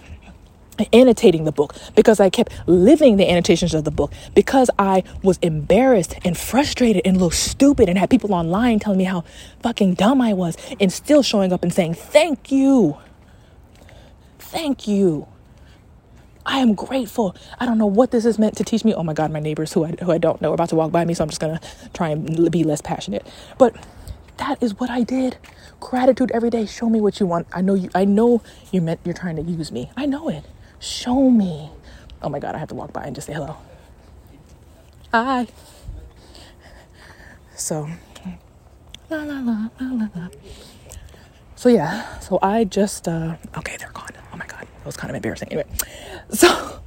[0.93, 5.39] annotating the book, because I kept living the annotations of the book, because I was
[5.41, 9.23] embarrassed and frustrated and looked stupid and had people online telling me how
[9.61, 12.97] fucking dumb I was, and still showing up and saying, Thank you.
[14.39, 15.27] Thank you.
[16.45, 17.35] I am grateful.
[17.59, 18.93] I don't know what this is meant to teach me.
[18.93, 20.91] Oh my God, my neighbors who I, who I don't know are about to walk
[20.91, 21.61] by me, so I'm just gonna
[21.93, 23.27] try and be less passionate.
[23.57, 23.75] But
[24.37, 25.37] that is what I did.
[25.79, 26.65] Gratitude every day.
[26.65, 27.47] Show me what you want.
[27.53, 27.89] I know you.
[27.95, 29.91] I know you meant you're trying to use me.
[29.97, 30.45] I know it.
[30.79, 31.69] Show me.
[32.21, 33.57] Oh my God, I have to walk by and just say hello.
[35.11, 35.47] Hi.
[37.55, 37.89] So,
[39.09, 40.27] la la la la la la.
[41.55, 44.07] So yeah, so I just uh okay, they're gone.
[44.33, 45.49] Oh my god, that was kind of embarrassing.
[45.51, 45.67] Anyway,
[46.29, 46.79] so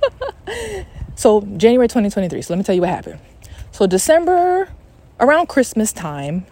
[1.15, 2.41] so January 2023.
[2.43, 3.21] So let me tell you what happened.
[3.71, 4.71] So December
[5.21, 6.47] around Christmas time,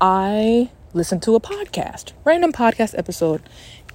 [0.00, 3.42] I listened to a podcast, random podcast episode,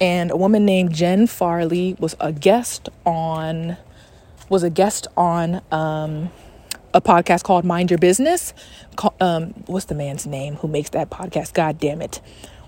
[0.00, 3.76] and a woman named Jen Farley was a guest on
[4.48, 6.30] was a guest on um,
[6.92, 8.52] a podcast called Mind Your Business.
[9.20, 11.54] Um, what's the man's name who makes that podcast?
[11.54, 12.20] God damn it.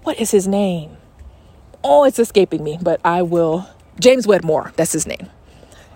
[0.03, 0.97] What is his name?
[1.85, 3.69] Oh, it's escaping me, but I will.
[4.01, 5.29] James Wedmore, that's his name.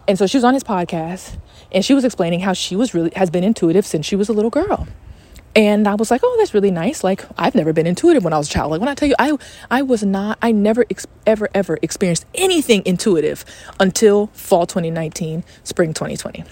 [0.07, 1.39] And so she was on his podcast
[1.73, 4.33] and she was explaining how she was really has been intuitive since she was a
[4.33, 4.89] little girl.
[5.57, 7.03] And I was like, oh, that's really nice.
[7.03, 8.71] Like, I've never been intuitive when I was a child.
[8.71, 9.37] Like, when I tell you, I,
[9.71, 13.45] I was not, I never, ex- ever, ever experienced anything intuitive
[13.81, 16.45] until fall 2019, spring 2020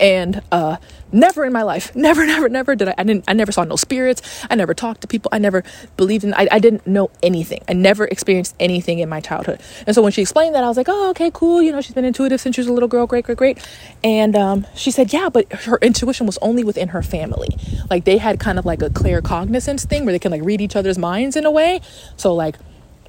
[0.00, 0.76] and uh,
[1.12, 3.76] never in my life never never never did I, I didn't i never saw no
[3.76, 4.44] spirits.
[4.50, 5.28] I never talked to people.
[5.32, 5.62] I never
[5.96, 7.62] believed in I, I didn't know anything.
[7.68, 9.60] I never experienced anything in my childhood.
[9.86, 11.62] And so when she explained that i was like oh okay cool.
[11.62, 13.06] You know she's been intuitive since she was a little girl.
[13.06, 13.68] Great great great.
[14.02, 17.48] And um, she said yeah but her intuition was only within her family.
[17.90, 20.76] Like they had kind of like a claircognizance thing where they can like read each
[20.76, 21.80] other's minds in a way.
[22.16, 22.56] So like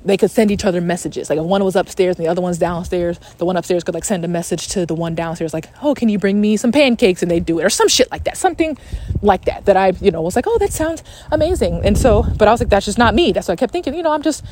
[0.05, 1.29] they could send each other messages.
[1.29, 4.05] Like if one was upstairs and the other one's downstairs, the one upstairs could like
[4.05, 7.21] send a message to the one downstairs, like, "Oh, can you bring me some pancakes?"
[7.21, 8.77] And they do it, or some shit like that, something
[9.21, 9.65] like that.
[9.65, 12.61] That I, you know, was like, "Oh, that sounds amazing." And so, but I was
[12.61, 13.95] like, "That's just not me." That's what I kept thinking.
[13.95, 14.45] You know, I'm just,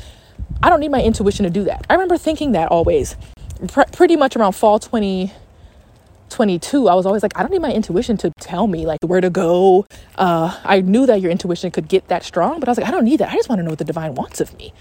[0.62, 1.86] I don't need my intuition to do that.
[1.88, 3.16] I remember thinking that always,
[3.68, 6.88] Pr- pretty much around fall 2022.
[6.88, 9.30] I was always like, I don't need my intuition to tell me like where to
[9.30, 9.86] go.
[10.16, 12.90] Uh, I knew that your intuition could get that strong, but I was like, I
[12.90, 13.30] don't need that.
[13.30, 14.72] I just want to know what the divine wants of me.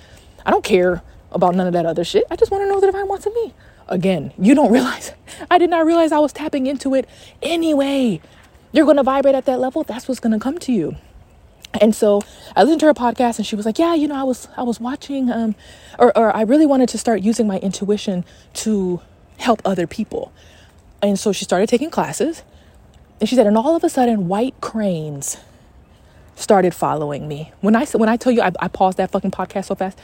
[0.45, 1.01] I don't care
[1.31, 2.25] about none of that other shit.
[2.29, 3.53] I just want to know the divine wants of me.
[3.87, 5.11] Again, you don't realize.
[5.49, 7.07] I did not realize I was tapping into it
[7.41, 8.21] anyway.
[8.71, 9.83] You're going to vibrate at that level.
[9.83, 10.95] That's what's going to come to you.
[11.81, 12.21] And so
[12.55, 14.63] I listened to her podcast and she was like, yeah, you know, I was, I
[14.63, 15.55] was watching, um,
[15.97, 19.01] or, or I really wanted to start using my intuition to
[19.39, 20.31] help other people.
[21.01, 22.43] And so she started taking classes
[23.19, 25.37] and she said, and all of a sudden white cranes
[26.35, 27.51] started following me.
[27.61, 29.99] When I said, when I tell you I, I paused that fucking podcast so fast.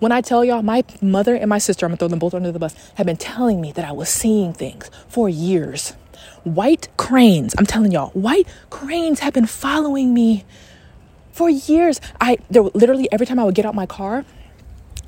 [0.00, 2.52] When I tell y'all, my mother and my sister, I'm gonna throw them both under
[2.52, 5.94] the bus, have been telling me that I was seeing things for years.
[6.42, 10.44] White cranes, I'm telling y'all, white cranes have been following me
[11.32, 12.00] for years.
[12.20, 14.24] I there literally every time I would get out my car,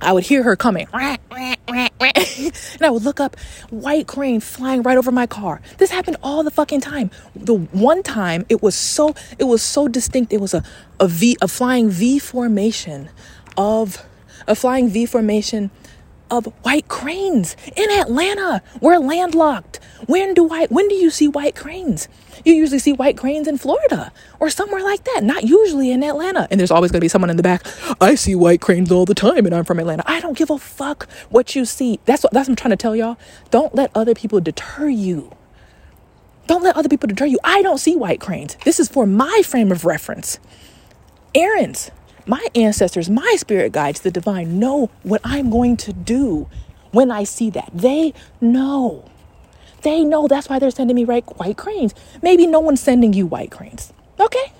[0.01, 0.87] I would hear her coming.
[0.95, 3.39] and I would look up,
[3.71, 5.61] white crane flying right over my car.
[5.79, 7.11] This happened all the fucking time.
[7.35, 10.33] The one time it was so it was so distinct.
[10.33, 10.63] It was a
[11.01, 13.09] a V a flying V formation
[13.57, 14.05] of
[14.47, 15.71] a flying V formation
[16.31, 18.63] of white cranes in Atlanta.
[18.81, 19.79] We're landlocked.
[20.07, 22.09] When do I when do you see white cranes?
[22.45, 26.47] You usually see white cranes in Florida or somewhere like that, not usually in Atlanta.
[26.51, 27.67] And there's always going to be someone in the back.
[28.01, 30.03] I see white cranes all the time and I'm from Atlanta.
[30.07, 32.01] I don't give a fuck what you see.
[32.05, 33.17] That's what that's what I'm trying to tell y'all.
[33.51, 35.33] Don't let other people deter you.
[36.47, 37.39] Don't let other people deter you.
[37.43, 38.57] I don't see white cranes.
[38.65, 40.39] This is for my frame of reference.
[41.35, 41.91] Aaron's
[42.27, 46.49] my ancestors, my spirit guides, the divine, know what I'm going to do
[46.91, 47.71] when I see that.
[47.73, 49.09] They know.
[49.83, 51.95] They know that's why they're sending me right white cranes.
[52.23, 53.93] Maybe no one's sending you white cranes.
[54.19, 54.53] Okay?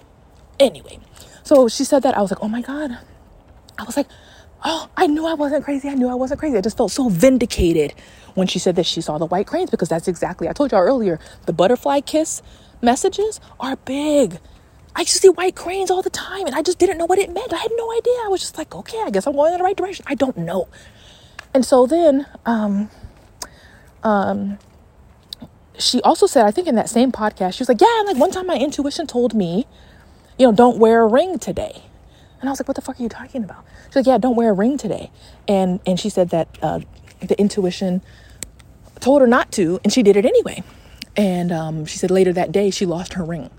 [0.61, 1.01] Anyway,
[1.43, 2.17] so she said that.
[2.17, 2.99] I was like, oh my God.
[3.79, 4.07] I was like,
[4.65, 5.89] oh, I knew I wasn't crazy.
[5.89, 6.57] I knew I wasn't crazy.
[6.57, 7.95] I just felt so vindicated
[8.35, 10.83] when she said that she saw the white cranes because that's exactly, I told y'all
[10.83, 12.43] earlier, the butterfly kiss
[12.83, 14.39] messages are big.
[14.97, 17.19] I used to see white cranes all the time and I just didn't know what
[17.19, 17.53] it meant.
[17.53, 18.15] I had no idea.
[18.25, 20.07] I was just like, okay, I guess I'm going in the right direction.
[20.09, 20.69] I don't know.
[21.53, 22.89] And so then, um,
[24.03, 24.59] um,
[25.79, 28.31] she also said, I think in that same podcast, she was like, Yeah, like one
[28.31, 29.67] time my intuition told me,
[30.39, 31.83] you know, don't wear a ring today.
[32.41, 33.67] And I was like, What the fuck are you talking about?
[33.89, 35.11] She's like, Yeah, don't wear a ring today.
[35.47, 36.81] And and she said that uh,
[37.21, 38.01] the intuition
[39.01, 40.63] told her not to, and she did it anyway.
[41.19, 43.51] And um, she said later that day she lost her ring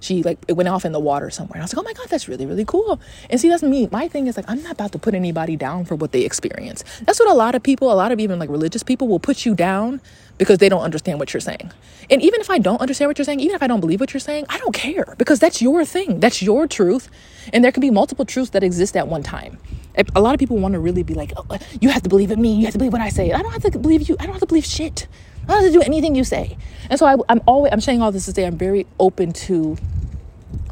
[0.00, 1.56] she like it went off in the water somewhere.
[1.56, 3.00] And I was like, oh my God, that's really, really cool.
[3.28, 3.88] And see, that's me.
[3.92, 6.82] My thing is like, I'm not about to put anybody down for what they experience.
[7.02, 9.46] That's what a lot of people, a lot of even like religious people will put
[9.46, 10.00] you down
[10.38, 11.70] because they don't understand what you're saying.
[12.08, 14.14] And even if I don't understand what you're saying, even if I don't believe what
[14.14, 16.18] you're saying, I don't care because that's your thing.
[16.18, 17.10] That's your truth.
[17.52, 19.58] And there can be multiple truths that exist at one time.
[20.14, 22.40] A lot of people want to really be like, oh, you have to believe in
[22.40, 22.54] me.
[22.54, 23.32] You have to believe what I say.
[23.32, 24.16] I don't have to believe you.
[24.18, 25.08] I don't have to believe shit.
[25.44, 26.56] I don't have to do anything you say.
[26.88, 29.76] And so I, I'm always, I'm saying all this to say I'm very open to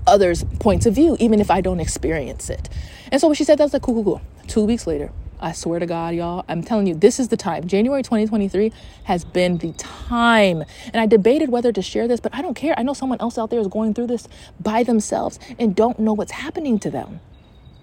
[0.06, 2.68] others' points of view, even if I don't experience it.
[3.10, 4.22] And so when she said that, I was like, cool, cool, cool.
[4.46, 7.66] Two weeks later, I swear to God, y'all, I'm telling you, this is the time.
[7.66, 8.72] January 2023
[9.04, 10.64] has been the time.
[10.86, 12.74] And I debated whether to share this, but I don't care.
[12.76, 14.26] I know someone else out there is going through this
[14.58, 17.20] by themselves and don't know what's happening to them.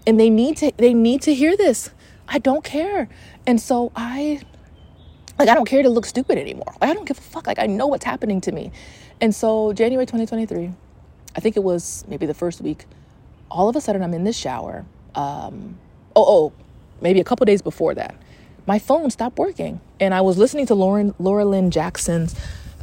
[0.05, 1.91] And they need to they need to hear this.
[2.27, 3.07] I don't care.
[3.47, 4.41] And so I
[5.37, 6.73] like I don't care to look stupid anymore.
[6.81, 7.47] Like I don't give a fuck.
[7.47, 8.71] Like I know what's happening to me.
[9.21, 10.71] And so January 2023,
[11.35, 12.85] I think it was maybe the first week,
[13.49, 14.85] all of a sudden I'm in the shower.
[15.13, 15.77] Um,
[16.15, 16.53] oh, oh,
[17.01, 18.15] maybe a couple days before that,
[18.65, 19.81] my phone stopped working.
[19.99, 22.35] And I was listening to Lauren, Laura Lynne Jackson's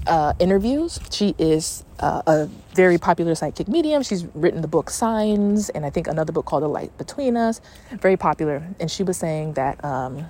[0.06, 0.98] uh, interviews.
[1.10, 4.02] She is uh, a very popular psychic medium.
[4.02, 7.60] She's written the book Signs and I think another book called The Light Between Us.
[7.92, 8.66] Very popular.
[8.80, 9.82] And she was saying that.
[9.84, 10.26] Um,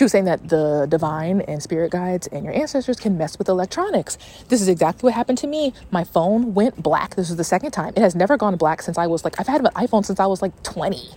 [0.00, 3.50] she was saying that the divine and spirit guides and your ancestors can mess with
[3.50, 4.16] electronics.
[4.48, 5.74] This is exactly what happened to me.
[5.90, 7.16] My phone went black.
[7.16, 7.92] This was the second time.
[7.94, 10.24] It has never gone black since I was like, I've had an iPhone since I
[10.24, 11.10] was like 20.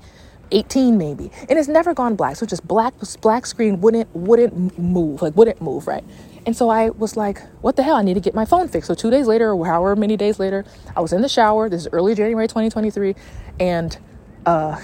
[0.52, 5.22] 18 maybe and it's never gone black so just black black screen wouldn't wouldn't move
[5.22, 6.04] like wouldn't move right
[6.46, 8.88] and so i was like what the hell i need to get my phone fixed
[8.88, 10.64] so two days later or however many days later
[10.96, 13.16] i was in the shower this is early january 2023
[13.60, 13.98] and
[14.46, 14.80] uh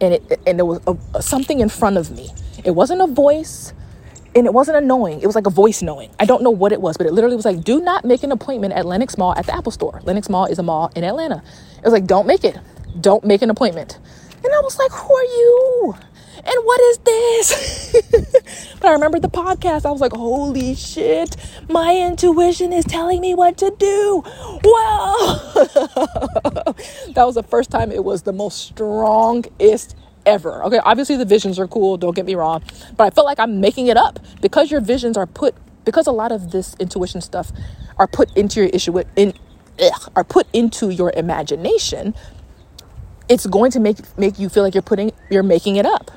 [0.00, 2.28] and it and there was a, something in front of me
[2.66, 3.72] it wasn't a voice
[4.34, 5.20] and it wasn't annoying.
[5.22, 6.10] It was like a voice knowing.
[6.20, 8.32] I don't know what it was, but it literally was like, do not make an
[8.32, 10.00] appointment at Lenox Mall at the Apple Store.
[10.04, 11.42] Lenox Mall is a mall in Atlanta.
[11.78, 12.58] It was like, don't make it.
[13.00, 13.98] Don't make an appointment.
[14.44, 15.94] And I was like, who are you?
[16.36, 17.96] And what is this?
[18.80, 19.86] but I remember the podcast.
[19.86, 21.36] I was like, holy shit,
[21.68, 24.22] my intuition is telling me what to do.
[24.64, 25.40] Wow.
[27.14, 29.96] that was the first time it was the most strongest
[30.26, 30.62] ever.
[30.64, 32.62] Okay, obviously the visions are cool, don't get me wrong,
[32.96, 36.12] but I feel like I'm making it up because your visions are put because a
[36.12, 37.52] lot of this intuition stuff
[37.96, 39.32] are put into your issue in
[39.80, 42.14] ugh, are put into your imagination.
[43.28, 46.10] It's going to make make you feel like you're putting you're making it up.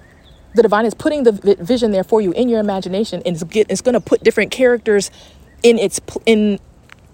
[0.55, 3.69] The divine is putting the vision there for you in your imagination, and it's, get,
[3.69, 5.11] it's going to put different characters
[5.61, 6.59] in its in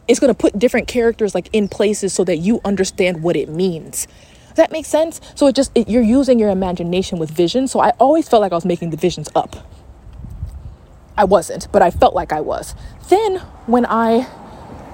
[0.07, 3.49] it's going to put different characters like in places so that you understand what it
[3.49, 4.07] means
[4.55, 5.21] that makes sense?
[5.35, 7.67] So it just, it, you're using your imagination with vision.
[7.67, 9.55] So I always felt like I was making the visions up.
[11.17, 12.75] I wasn't, but I felt like I was.
[13.09, 13.37] Then
[13.67, 14.27] when I,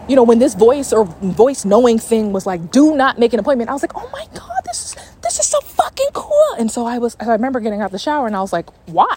[0.07, 3.39] you know, when this voice or voice knowing thing was like, do not make an
[3.39, 6.55] appointment, I was like, oh my God, this is, this is so fucking cool.
[6.59, 9.15] And so I was, I remember getting out the shower and I was like, why?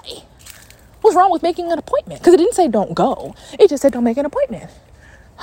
[1.03, 2.21] What's wrong with making an appointment?
[2.21, 3.35] Because it didn't say don't go.
[3.59, 4.71] It just said don't make an appointment.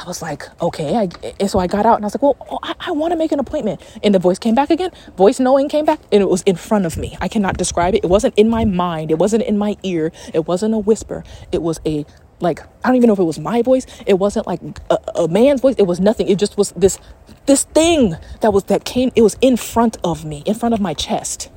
[0.01, 0.95] I was like, okay.
[0.95, 1.09] I,
[1.39, 3.17] and so I got out and I was like, well, oh, I, I want to
[3.17, 3.81] make an appointment.
[4.01, 4.89] And the voice came back again.
[5.15, 7.15] Voice knowing came back and it was in front of me.
[7.21, 8.03] I cannot describe it.
[8.03, 9.11] It wasn't in my mind.
[9.11, 10.11] It wasn't in my ear.
[10.33, 11.23] It wasn't a whisper.
[11.51, 12.03] It was a,
[12.39, 13.85] like, I don't even know if it was my voice.
[14.07, 14.59] It wasn't like
[14.89, 15.75] a, a man's voice.
[15.77, 16.27] It was nothing.
[16.27, 16.97] It just was this,
[17.45, 20.81] this thing that was, that came, it was in front of me, in front of
[20.81, 21.51] my chest.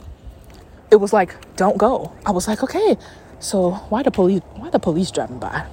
[0.90, 2.12] It was like, don't go.
[2.26, 2.98] I was like, okay.
[3.40, 5.66] So why the police, why the police driving by?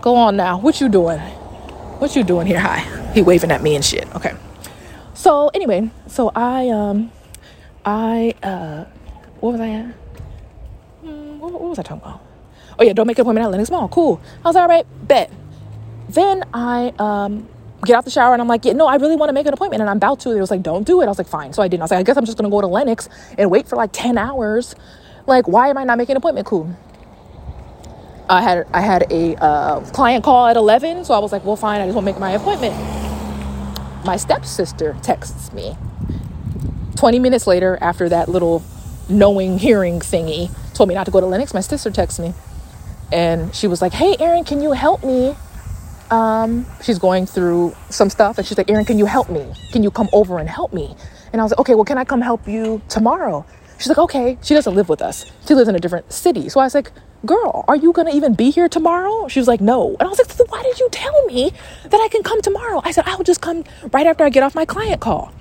[0.00, 0.58] Go on now.
[0.58, 1.18] What you doing?
[1.98, 2.58] What you doing here?
[2.58, 2.80] Hi.
[3.12, 4.06] He waving at me and shit.
[4.14, 4.34] Okay.
[5.14, 7.10] So anyway, so I um
[7.84, 8.84] I uh
[9.40, 9.86] what was I at?
[11.00, 12.20] Hmm, what, what, was I talking about?
[12.78, 13.88] Oh yeah, don't make an appointment at Lenox Mall.
[13.88, 14.20] Cool.
[14.44, 15.30] I was all right, bet.
[16.08, 17.48] Then I um
[17.84, 19.54] get out the shower and I'm like, yeah, no, I really want to make an
[19.54, 20.32] appointment and I'm about to.
[20.32, 21.04] It was like, don't do it.
[21.04, 21.52] I was like, fine.
[21.52, 21.82] So I didn't.
[21.82, 23.08] I was like, I guess I'm just gonna go to Lenox
[23.38, 24.74] and wait for like 10 hours.
[25.26, 26.46] Like, why am I not making an appointment?
[26.46, 26.76] Cool.
[28.28, 31.56] I had I had a uh, client call at 11, so I was like, well,
[31.56, 32.74] fine, I just want to make my appointment.
[34.04, 35.76] My stepsister texts me
[36.96, 38.62] 20 minutes later after that little
[39.08, 41.54] knowing hearing thingy told me not to go to Lenox.
[41.54, 42.34] My sister texts me,
[43.12, 45.36] and she was like, "Hey, Erin, can you help me?"
[46.10, 49.52] Um, she's going through some stuff, and she's like, "Erin, can you help me?
[49.72, 50.96] Can you come over and help me?"
[51.32, 53.44] And I was like, "Okay, well, can I come help you tomorrow?"
[53.78, 54.38] She's like, okay.
[54.42, 55.30] She doesn't live with us.
[55.46, 56.48] She lives in a different city.
[56.48, 56.92] So I was like,
[57.26, 59.28] girl, are you going to even be here tomorrow?
[59.28, 59.96] She was like, no.
[59.98, 61.52] And I was like, so why did you tell me
[61.84, 62.80] that I can come tomorrow?
[62.84, 65.32] I said, I'll just come right after I get off my client call.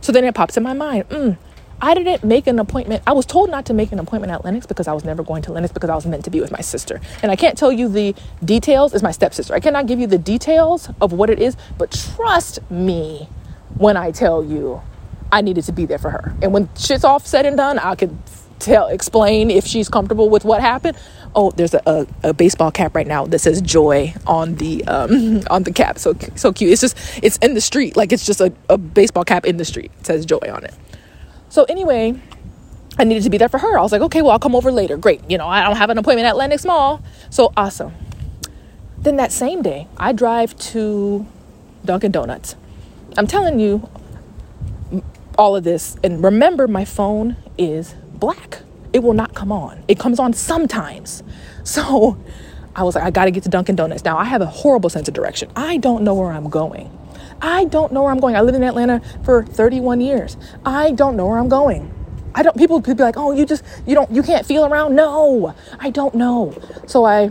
[0.00, 1.36] So then it pops in my mind, mm,
[1.82, 3.02] I didn't make an appointment.
[3.06, 5.42] I was told not to make an appointment at Lenox because I was never going
[5.42, 7.00] to Lenox because I was meant to be with my sister.
[7.22, 8.14] And I can't tell you the
[8.44, 9.54] details, is my stepsister.
[9.54, 13.28] I cannot give you the details of what it is, but trust me
[13.76, 14.82] when I tell you
[15.32, 16.34] I needed to be there for her.
[16.42, 18.16] And when shit's all said and done, I could
[18.58, 20.96] tell explain if she's comfortable with what happened.
[21.34, 25.42] Oh, there's a, a, a baseball cap right now that says joy on the um,
[25.50, 25.98] on the cap.
[25.98, 26.72] So so cute.
[26.72, 27.96] It's just it's in the street.
[27.96, 29.92] Like it's just a, a baseball cap in the street.
[30.00, 30.74] It says joy on it.
[31.48, 32.20] So anyway,
[32.98, 33.78] I needed to be there for her.
[33.78, 34.96] I was like, okay, well, I'll come over later.
[34.96, 35.22] Great.
[35.28, 37.02] You know, I don't have an appointment at Lenox Mall.
[37.30, 37.92] So awesome.
[38.98, 41.26] Then that same day, I drive to
[41.84, 42.56] Dunkin' Donuts.
[43.16, 43.88] I'm telling you
[45.38, 45.96] all of this.
[46.04, 48.60] And remember, my phone is black.
[48.92, 49.82] It will not come on.
[49.88, 51.22] It comes on sometimes.
[51.62, 52.16] So
[52.74, 54.02] I was like, I got to get to Dunkin' Donuts.
[54.02, 55.50] Now, I have a horrible sense of direction.
[55.54, 56.90] I don't know where I'm going.
[57.42, 58.34] I don't know where I'm going.
[58.36, 60.36] I lived in Atlanta for 31 years.
[60.64, 61.92] I don't know where I'm going.
[62.34, 64.94] I don't people could be like, "Oh, you just you don't you can't feel around."
[64.94, 65.54] No.
[65.80, 66.54] I don't know.
[66.86, 67.30] So I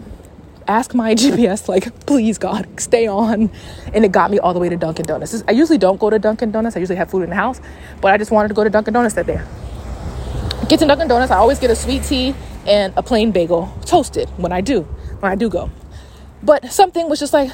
[0.68, 3.50] ask my GPS like, "Please God, stay on."
[3.94, 5.44] And it got me all the way to Dunkin' Donuts.
[5.48, 6.76] I usually don't go to Dunkin' Donuts.
[6.76, 7.62] I usually have food in the house,
[8.02, 9.42] but I just wanted to go to Dunkin' Donuts that day.
[10.70, 12.36] Get to Dunkin' Donuts, I always get a sweet tea
[12.68, 14.82] and a plain bagel toasted when I do.
[15.20, 15.72] When I do go.
[16.44, 17.52] But something was just like,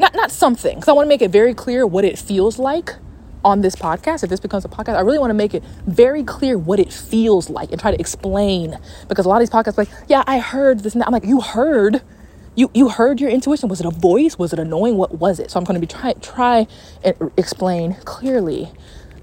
[0.00, 2.96] not not something because i want to make it very clear what it feels like
[3.44, 6.24] on this podcast if this becomes a podcast i really want to make it very
[6.24, 8.78] clear what it feels like and try to explain
[9.08, 11.40] because a lot of these podcasts like yeah i heard this and i'm like you
[11.40, 12.02] heard
[12.54, 15.50] you you heard your intuition was it a voice was it annoying what was it
[15.50, 16.66] so i'm going to be try try
[17.04, 18.72] and explain clearly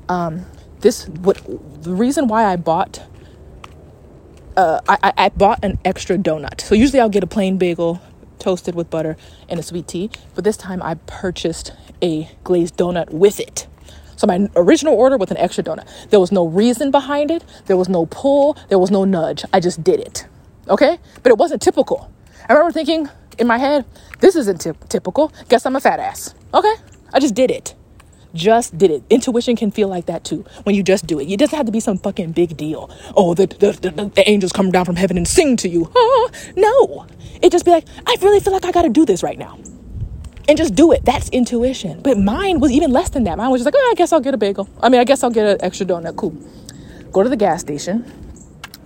[0.09, 0.45] um,
[0.81, 1.41] this what
[1.83, 3.01] the reason why i bought
[4.57, 6.61] uh, I, I bought an extra donut.
[6.61, 8.01] So usually I'll get a plain bagel
[8.39, 9.15] toasted with butter
[9.47, 10.09] and a sweet tea.
[10.35, 13.67] But this time I purchased a glazed donut with it.
[14.15, 15.87] So my original order with an extra donut.
[16.09, 17.43] There was no reason behind it.
[17.67, 18.57] There was no pull.
[18.69, 19.45] There was no nudge.
[19.53, 20.27] I just did it.
[20.67, 20.97] Okay?
[21.21, 22.11] But it wasn't typical.
[22.49, 23.85] I remember thinking in my head,
[24.19, 25.31] this isn't t- typical.
[25.49, 26.33] Guess I'm a fat ass.
[26.51, 26.73] Okay?
[27.13, 27.75] I just did it
[28.33, 29.03] just did it.
[29.09, 31.29] Intuition can feel like that too when you just do it.
[31.29, 32.89] It doesn't have to be some fucking big deal.
[33.15, 35.91] Oh, the, the, the, the angels come down from heaven and sing to you.
[35.95, 37.07] Oh, no.
[37.41, 39.59] It just be like, I really feel like I got to do this right now.
[40.49, 41.03] And just do it.
[41.03, 42.01] That's intuition.
[42.01, 43.37] But mine was even less than that.
[43.37, 44.69] Mine was just like, oh, I guess I'll get a bagel.
[44.81, 46.15] I mean, I guess I'll get an extra donut.
[46.15, 46.37] Cool.
[47.11, 48.05] Go to the gas station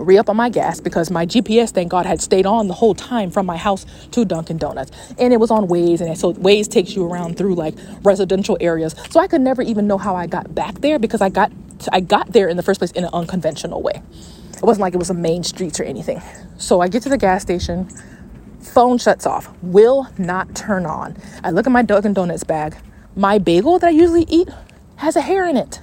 [0.01, 2.95] re up on my gas because my GPS, thank God, had stayed on the whole
[2.95, 4.91] time from my house to Dunkin' Donuts.
[5.17, 8.95] And it was on Waze, and so Waze takes you around through like residential areas.
[9.09, 11.51] So I could never even know how I got back there because I got
[11.91, 14.01] I got there in the first place in an unconventional way.
[14.55, 16.21] It wasn't like it was a main streets or anything.
[16.57, 17.89] So I get to the gas station,
[18.59, 21.17] phone shuts off, will not turn on.
[21.43, 22.75] I look at my Dunkin' Donuts bag.
[23.15, 24.49] My bagel that I usually eat
[24.97, 25.81] has a hair in it.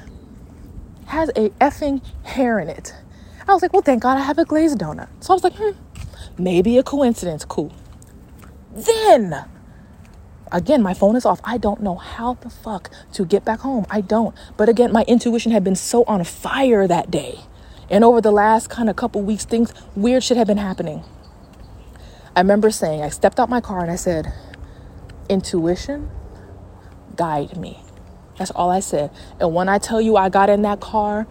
[1.07, 2.95] Has a effing hair in it.
[3.49, 5.09] I was like, well, thank God I have a glazed donut.
[5.21, 5.71] So I was like, hmm,
[6.37, 7.45] maybe a coincidence.
[7.45, 7.73] Cool.
[8.73, 9.47] Then,
[10.53, 11.41] again, my phone is off.
[11.45, 13.87] I don't know how the fuck to get back home.
[13.91, 14.37] I don't.
[14.57, 17.41] But again, my intuition had been so on fire that day.
[17.91, 21.03] And over the last kind of couple weeks, things, weird shit had been happening.
[22.37, 24.33] I remember saying, I stepped out my car and I said,
[25.29, 26.11] intuition,
[27.17, 27.81] guide me.
[28.37, 29.11] That's all I said.
[29.41, 31.27] And when I tell you I got in that car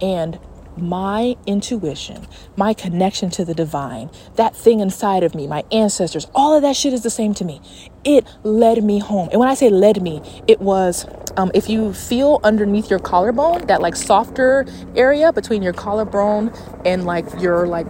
[0.00, 0.38] and
[0.76, 6.54] my intuition, my connection to the divine, that thing inside of me, my ancestors, all
[6.54, 7.60] of that shit is the same to me.
[8.04, 9.28] It led me home.
[9.30, 11.06] And when I say led me, it was
[11.36, 14.66] um, if you feel underneath your collarbone, that like softer
[14.96, 16.52] area between your collarbone
[16.84, 17.88] and like your like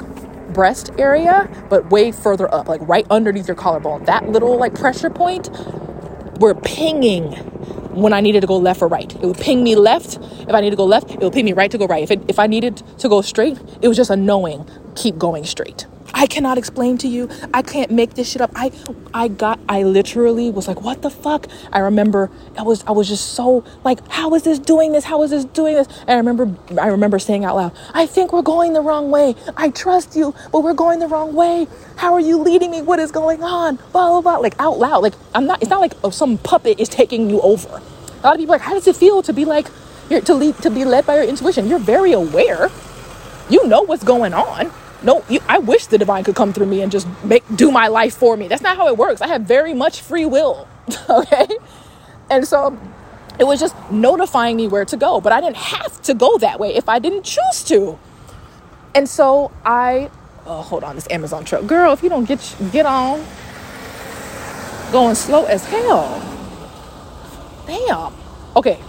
[0.52, 5.10] breast area, but way further up, like right underneath your collarbone, that little like pressure
[5.10, 5.48] point,
[6.38, 7.34] we're pinging
[7.92, 9.12] when I needed to go left or right.
[9.14, 10.18] It would ping me left.
[10.48, 12.02] If I needed to go left, it would ping me right to go right.
[12.02, 15.44] If, it, if I needed to go straight, it was just a knowing, keep going
[15.44, 15.86] straight.
[16.14, 17.28] I cannot explain to you.
[17.54, 18.50] I can't make this shit up.
[18.54, 18.70] I
[19.14, 21.48] I got I literally was like, what the fuck?
[21.72, 25.04] I remember I was I was just so like, how is this doing this?
[25.04, 25.88] How is this doing this?
[26.02, 29.34] And I remember I remember saying out loud, I think we're going the wrong way.
[29.56, 31.66] I trust you, but we're going the wrong way.
[31.96, 32.82] How are you leading me?
[32.82, 33.76] What is going on?
[33.92, 34.36] Blah blah blah.
[34.36, 35.02] Like out loud.
[35.02, 37.68] Like I'm not it's not like oh, some puppet is taking you over.
[37.68, 39.68] A lot of people like, how does it feel to be like
[40.10, 41.68] to lead to be led by your intuition?
[41.68, 42.70] You're very aware.
[43.48, 44.70] You know what's going on
[45.04, 47.88] no you, i wish the divine could come through me and just make do my
[47.88, 50.68] life for me that's not how it works i have very much free will
[51.10, 51.48] okay
[52.30, 52.78] and so
[53.38, 56.60] it was just notifying me where to go but i didn't have to go that
[56.60, 57.98] way if i didn't choose to
[58.94, 60.10] And so I,
[60.46, 61.66] oh, hold on, this Amazon truck.
[61.66, 63.24] Girl, if you don't get, get on,
[64.92, 66.40] going slow as hell.
[67.66, 68.14] Damn.
[68.56, 68.80] Okay.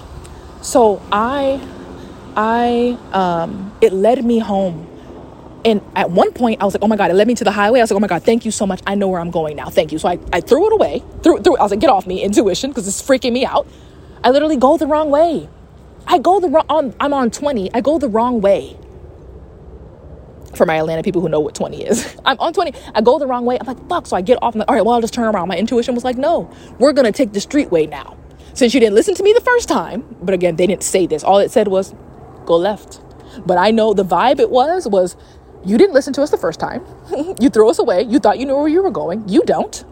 [0.61, 1.61] So I,
[2.35, 4.87] I, um, it led me home.
[5.65, 7.51] And at one point, I was like, oh my God, it led me to the
[7.51, 7.79] highway.
[7.79, 8.81] I was like, oh my God, thank you so much.
[8.85, 9.69] I know where I'm going now.
[9.69, 9.99] Thank you.
[9.99, 11.03] So I, I threw it away.
[11.23, 11.59] Threw, threw it.
[11.59, 13.67] I was like, get off me, intuition, because it's freaking me out.
[14.23, 15.49] I literally go the wrong way.
[16.05, 17.73] I go the wrong, on, I'm on 20.
[17.73, 18.77] I go the wrong way
[20.55, 22.15] for my Atlanta people who know what 20 is.
[22.25, 22.73] I'm on 20.
[22.93, 23.57] I go the wrong way.
[23.59, 24.07] I'm like, fuck.
[24.07, 24.55] So I get off.
[24.55, 25.47] I'm like, all right, well, I'll just turn around.
[25.47, 28.17] My intuition was like, no, we're going to take the street way now.
[28.53, 31.23] Since you didn't listen to me the first time, but again, they didn't say this.
[31.23, 31.95] All it said was,
[32.45, 33.01] go left.
[33.45, 35.15] But I know the vibe it was, was
[35.65, 36.85] you didn't listen to us the first time.
[37.39, 38.03] you threw us away.
[38.03, 39.27] You thought you knew where you were going.
[39.27, 39.83] You don't.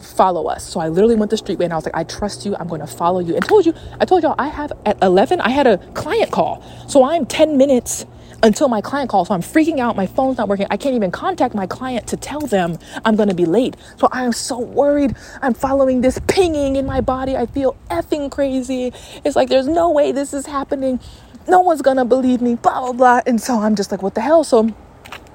[0.00, 0.64] Follow us.
[0.64, 2.56] So I literally went the street way and I was like, I trust you.
[2.56, 3.34] I'm going to follow you.
[3.34, 6.62] And told you, I told y'all I have at 11, I had a client call.
[6.88, 8.06] So I'm 10 minutes
[8.42, 9.28] until my client calls.
[9.28, 9.96] So I'm freaking out.
[9.96, 10.66] My phone's not working.
[10.70, 13.76] I can't even contact my client to tell them I'm going to be late.
[13.96, 15.16] So I'm so worried.
[15.42, 17.36] I'm following this pinging in my body.
[17.36, 18.92] I feel effing crazy.
[19.24, 21.00] It's like there's no way this is happening.
[21.48, 23.20] No one's going to believe me, blah, blah, blah.
[23.26, 24.44] And so I'm just like, what the hell?
[24.44, 24.74] So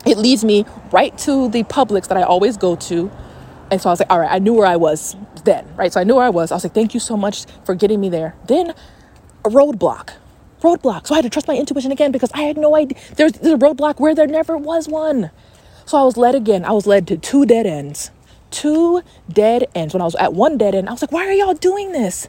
[0.06, 3.12] it leads me right to the Publix that I always go to.
[3.72, 5.92] And so I was like, all right, I knew where I was then, right?
[5.92, 6.52] So I knew where I was.
[6.52, 8.36] I was like, thank you so much for getting me there.
[8.48, 8.74] Then
[9.46, 10.14] a roadblock
[10.64, 11.08] roadblock.
[11.08, 12.98] So I had to trust my intuition again because I had no idea.
[13.16, 15.32] There's, there's a roadblock where there never was one.
[15.86, 16.66] So I was led again.
[16.66, 18.12] I was led to two dead ends.
[18.52, 19.94] Two dead ends.
[19.94, 22.28] When I was at one dead end, I was like, why are y'all doing this?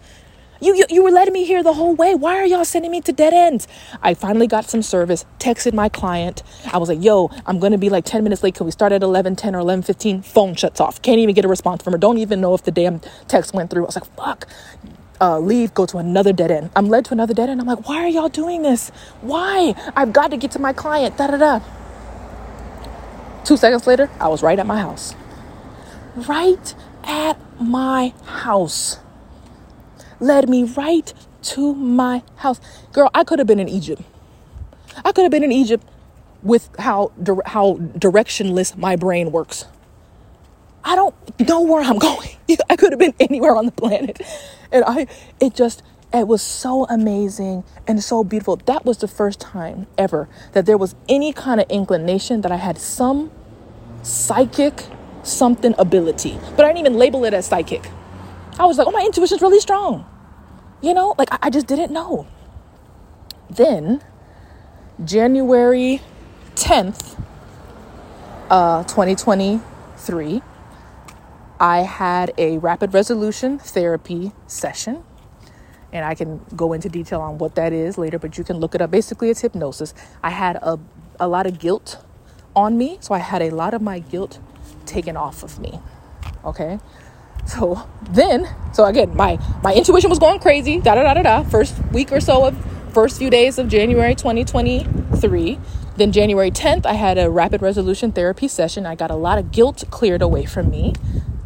[0.65, 2.15] You, you, you were letting me here the whole way.
[2.15, 3.69] Why are y'all sending me to dead ends?
[4.03, 6.43] I finally got some service, texted my client.
[6.73, 8.55] I was like, yo, I'm going to be like 10 minutes late.
[8.55, 10.23] Can we start at 11, 10 or 11, 15?
[10.23, 11.03] Phone shuts off.
[11.03, 11.99] Can't even get a response from her.
[11.99, 13.83] Don't even know if the damn text went through.
[13.83, 14.49] I was like, fuck
[15.21, 16.71] uh, leave, go to another dead end.
[16.75, 17.61] I'm led to another dead end.
[17.61, 18.91] I'm like, why are y'all doing this?
[19.21, 19.75] Why?
[19.95, 21.17] I've got to get to my client.
[21.17, 21.61] Da da da.
[23.45, 25.15] Two seconds later, I was right at my house.
[26.17, 28.99] Right at my house.
[30.25, 31.13] Led me right
[31.53, 32.61] to my house.
[32.93, 34.03] Girl, I could have been in Egypt.
[35.05, 35.85] I could have been in Egypt
[36.43, 37.13] with how
[37.45, 39.67] how directionless my brain works.
[40.85, 41.15] I don't
[41.49, 42.31] know where I'm going.
[42.71, 44.21] I could have been anywhere on the planet.
[44.73, 45.07] And I,
[45.41, 48.57] it just, it was so amazing and so beautiful.
[48.57, 52.57] That was the first time ever that there was any kind of inclination that I
[52.57, 53.31] had some
[54.03, 54.87] psychic
[55.23, 56.39] something ability.
[56.57, 57.89] But I didn't even label it as psychic.
[58.59, 60.07] I was like, oh, my intuition's really strong.
[60.85, 62.27] You know, like I, I just didn't know.
[63.49, 64.03] Then,
[65.03, 66.03] January
[66.57, 67.19] 10th,
[68.51, 70.43] uh, 2023,
[71.59, 75.05] I had a rapid resolution therapy session.
[75.91, 78.75] And I can go into detail on what that is later, but you can look
[78.75, 78.91] it up.
[78.91, 79.95] Basically, it's hypnosis.
[80.23, 80.79] I had a,
[81.19, 81.97] a lot of guilt
[82.55, 84.39] on me, so I had a lot of my guilt
[84.85, 85.81] taken off of me.
[86.45, 86.79] Okay.
[87.47, 90.81] So then, so again, my my intuition was going crazy.
[90.81, 91.43] Da da da da da.
[91.43, 92.57] First week or so of
[92.93, 95.59] first few days of January 2023.
[95.97, 98.85] Then January 10th, I had a rapid resolution therapy session.
[98.85, 100.93] I got a lot of guilt cleared away from me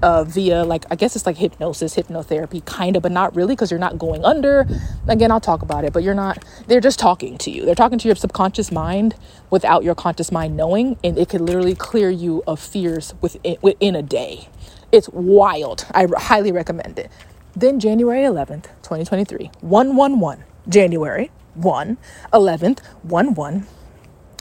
[0.03, 3.71] uh, via like I guess it's like hypnosis, hypnotherapy, kind of, but not really because
[3.71, 4.67] you're not going under.
[5.07, 6.45] Again, I'll talk about it, but you're not.
[6.67, 7.65] They're just talking to you.
[7.65, 9.15] They're talking to your subconscious mind
[9.51, 13.97] without your conscious mind knowing, and it could literally clear you of fears within within
[13.97, 14.49] a day.
[14.91, 15.85] It's wild.
[15.93, 17.11] I highly recommend it.
[17.55, 21.99] Then January 11th, 2023, 111, January 1,
[22.33, 23.67] 11th, 1 1,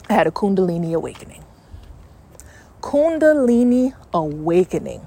[0.08, 1.44] I had a Kundalini awakening.
[2.80, 5.06] Kundalini awakening.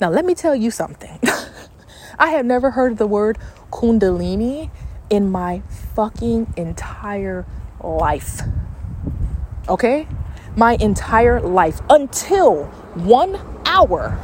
[0.00, 1.20] Now, let me tell you something.
[2.18, 3.38] I have never heard the word
[3.70, 4.70] Kundalini
[5.10, 5.62] in my
[5.94, 7.46] fucking entire
[7.80, 8.40] life.
[9.68, 10.08] Okay?
[10.56, 12.64] My entire life until
[12.94, 14.18] one hour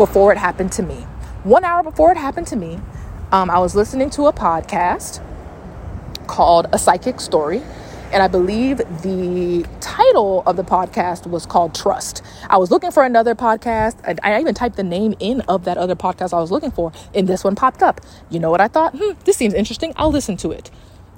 [0.00, 0.96] before it happened to me.
[1.44, 2.80] One hour before it happened to me,
[3.32, 5.22] um, I was listening to a podcast
[6.26, 7.60] called A Psychic Story
[8.10, 12.22] and I believe the title of the podcast was called Trust.
[12.48, 13.96] I was looking for another podcast.
[14.02, 16.92] I, I, even typed the name in of that other podcast I was looking for,
[17.14, 18.00] and this one popped up.
[18.30, 18.94] You know what I thought?
[18.96, 19.92] Hmm, this seems interesting.
[19.96, 20.70] I'll listen to it.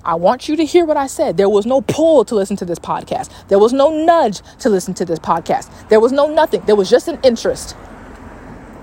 [0.05, 1.37] I want you to hear what I said.
[1.37, 3.31] There was no pull to listen to this podcast.
[3.47, 5.89] There was no nudge to listen to this podcast.
[5.89, 6.63] There was no nothing.
[6.67, 7.77] There was just an interest.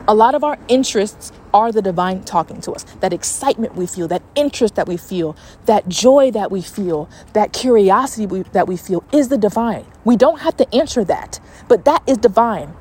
[0.09, 2.83] A lot of our interests are the divine talking to us.
[3.01, 5.37] That excitement we feel, that interest that we feel,
[5.67, 9.85] that joy that we feel, that curiosity we, that we feel is the divine.
[10.05, 11.39] We don't have to answer that,
[11.69, 12.73] but that is divine.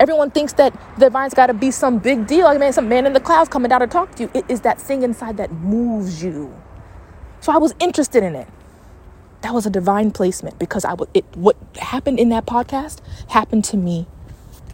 [0.00, 3.06] Everyone thinks that the divine's got to be some big deal, like man, some man
[3.06, 4.32] in the clouds coming down to talk to you.
[4.34, 6.54] It is that thing inside that moves you.
[7.40, 8.48] So I was interested in it.
[9.42, 13.00] that was a divine placement because I was it what happened in that podcast
[13.30, 14.06] happened to me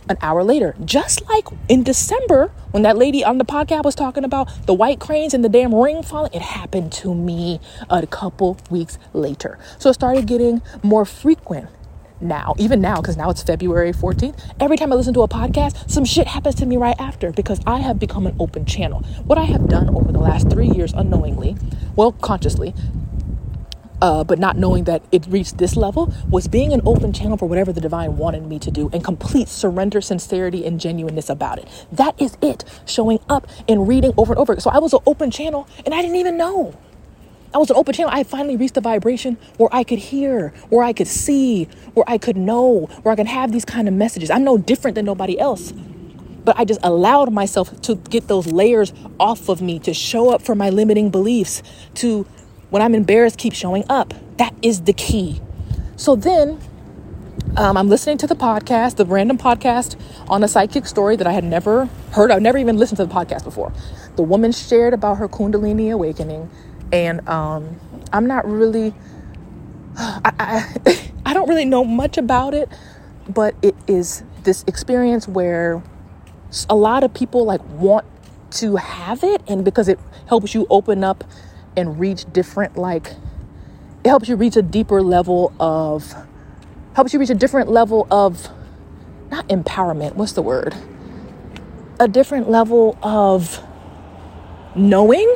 [0.08, 0.74] an hour later.
[0.84, 5.00] Just like in December when that lady on the podcast was talking about the white
[5.00, 9.58] cranes and the damn ring falling, it happened to me a couple weeks later.
[9.78, 11.68] So it started getting more frequent
[12.20, 14.38] now, even now, because now it's February 14th.
[14.60, 17.60] Every time I listen to a podcast, some shit happens to me right after because
[17.66, 19.00] I have become an open channel.
[19.24, 21.56] What I have done over the last three years unknowingly,
[21.94, 22.74] well, consciously,
[24.02, 27.48] uh, but not knowing that it reached this level was being an open channel for
[27.48, 31.68] whatever the divine wanted me to do and complete surrender, sincerity, and genuineness about it.
[31.92, 34.58] That is it, showing up and reading over and over.
[34.60, 36.76] So I was an open channel and I didn't even know.
[37.54, 38.10] I was an open channel.
[38.12, 42.18] I finally reached a vibration where I could hear, where I could see, where I
[42.18, 44.30] could know, where I can have these kind of messages.
[44.30, 45.72] I'm no different than nobody else.
[46.44, 50.42] But I just allowed myself to get those layers off of me, to show up
[50.42, 51.62] for my limiting beliefs,
[51.94, 52.26] to
[52.70, 54.14] when I'm embarrassed, keep showing up.
[54.38, 55.40] That is the key.
[55.96, 56.60] So then
[57.56, 59.98] um, I'm listening to the podcast, the random podcast
[60.28, 62.30] on a psychic story that I had never heard.
[62.30, 63.72] I've never even listened to the podcast before.
[64.16, 66.50] The woman shared about her Kundalini awakening,
[66.92, 67.80] and um,
[68.12, 68.92] I'm not really,
[69.96, 70.32] I,
[70.84, 72.68] I, I don't really know much about it,
[73.28, 75.82] but it is this experience where
[76.68, 78.06] a lot of people like want
[78.52, 79.98] to have it, and because it
[80.28, 81.24] helps you open up
[81.76, 83.12] and reach different like
[84.04, 86.14] it helps you reach a deeper level of
[86.94, 88.48] helps you reach a different level of
[89.30, 90.74] not empowerment what's the word?
[91.98, 93.60] A different level of
[94.74, 95.34] knowing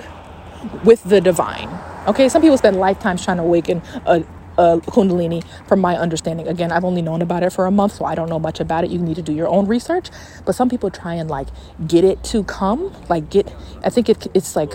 [0.84, 1.68] with the divine.
[2.06, 4.22] Okay some people spend lifetimes trying to awaken a,
[4.56, 6.46] a kundalini from my understanding.
[6.46, 8.84] Again i've only known about it for a month so i don't know much about
[8.84, 8.90] it.
[8.90, 10.10] You need to do your own research.
[10.44, 11.48] But some people try and like
[11.86, 14.72] get it to come like get i think it, it's like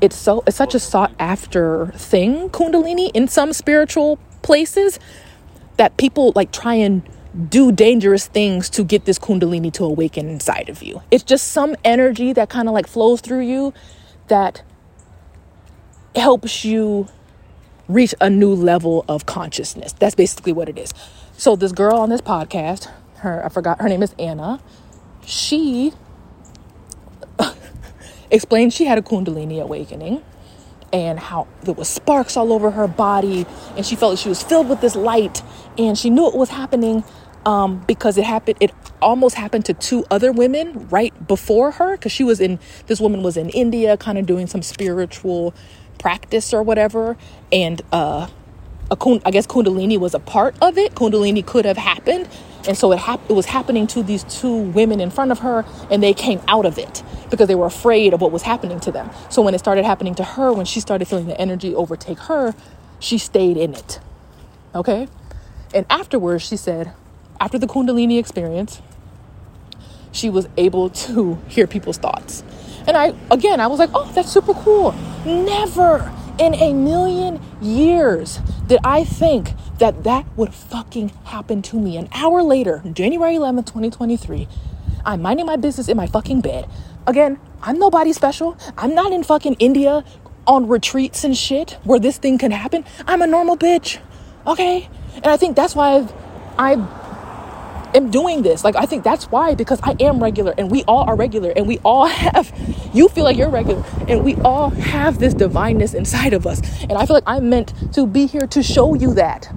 [0.00, 4.98] it's so it's such a sought after thing kundalini in some spiritual places
[5.76, 7.02] that people like try and
[7.48, 11.02] do dangerous things to get this kundalini to awaken inside of you.
[11.10, 13.72] It's just some energy that kind of like flows through you
[14.28, 14.62] that
[16.16, 17.08] helps you
[17.86, 19.92] reach a new level of consciousness.
[19.92, 20.92] That's basically what it is.
[21.36, 22.88] So this girl on this podcast
[23.18, 24.60] her i forgot her name is anna.
[25.24, 25.92] She
[28.30, 30.22] explained she had a Kundalini awakening
[30.92, 34.42] and how there was sparks all over her body and she felt like she was
[34.42, 35.42] filled with this light
[35.76, 37.04] and she knew it was happening
[37.44, 42.12] um, because it happened it almost happened to two other women right before her because
[42.12, 45.54] she was in this woman was in india kind of doing some spiritual
[45.98, 47.16] practice or whatever
[47.52, 48.26] and uh
[48.90, 52.28] a, I guess kundalini was a part of it kundalini could have happened
[52.68, 55.64] and so it, hap- it was happening to these two women in front of her,
[55.90, 58.92] and they came out of it because they were afraid of what was happening to
[58.92, 59.10] them.
[59.30, 62.54] So when it started happening to her, when she started feeling the energy overtake her,
[63.00, 64.00] she stayed in it.
[64.74, 65.08] Okay?
[65.72, 66.92] And afterwards, she said,
[67.40, 68.82] after the Kundalini experience,
[70.12, 72.42] she was able to hear people's thoughts.
[72.86, 74.92] And I, again, I was like, oh, that's super cool.
[75.24, 81.96] Never in a million years did I think that that would fucking happen to me.
[81.96, 84.48] An hour later, January 11th, 2023,
[85.04, 86.68] I'm minding my business in my fucking bed.
[87.06, 88.56] Again, I'm nobody special.
[88.76, 90.04] I'm not in fucking India
[90.46, 92.84] on retreats and shit where this thing can happen.
[93.06, 93.98] I'm a normal bitch.
[94.46, 94.88] Okay?
[95.16, 96.12] And I think that's why I've,
[96.58, 96.74] I
[97.94, 98.64] am doing this.
[98.64, 101.66] Like, I think that's why, because I am regular and we all are regular and
[101.66, 102.52] we all have,
[102.92, 106.60] you feel like you're regular and we all have this divineness inside of us.
[106.82, 109.52] And I feel like I'm meant to be here to show you that.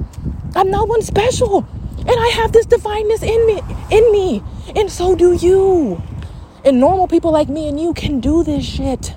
[0.56, 1.68] I'm not one special.
[1.98, 3.62] And I have this divineness in me,
[3.92, 4.44] in me.
[4.76, 6.02] And so do you.
[6.66, 9.14] And normal people like me and you can do this shit.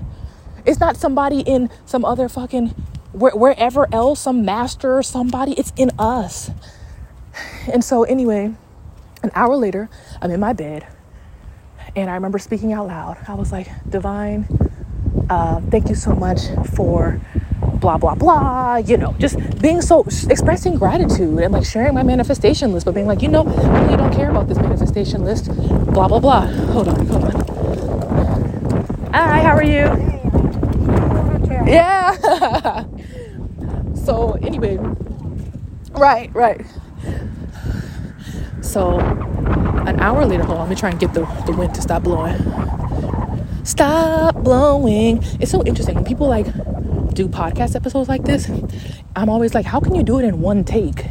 [0.67, 2.69] It's not somebody in some other fucking
[3.13, 5.53] wherever else, some master or somebody.
[5.53, 6.51] It's in us.
[7.73, 8.55] And so, anyway,
[9.25, 9.89] an hour later,
[10.23, 10.87] I'm in my bed
[11.97, 13.19] and I remember speaking out loud.
[13.29, 14.47] I was like, Divine,
[15.31, 16.41] uh, thank you so much
[16.75, 17.21] for
[17.77, 18.77] blah, blah, blah.
[18.77, 23.07] You know, just being so, expressing gratitude and like sharing my manifestation list, but being
[23.07, 25.47] like, you know, I really don't care about this manifestation list,
[25.93, 26.47] blah, blah, blah.
[26.47, 27.55] Hold on, hold on.
[29.13, 30.13] Hi, how are you?
[31.67, 32.85] Yeah.
[33.95, 34.79] so, anyway,
[35.93, 36.61] right, right.
[38.65, 41.83] So an hour later, hold on, let me try and get the, the wind to
[41.83, 42.37] stop blowing.
[43.65, 45.23] Stop blowing.
[45.41, 46.47] It's so interesting when people like
[47.15, 48.51] do podcast episodes like this.
[49.15, 51.05] I'm always like, how can you do it in one take?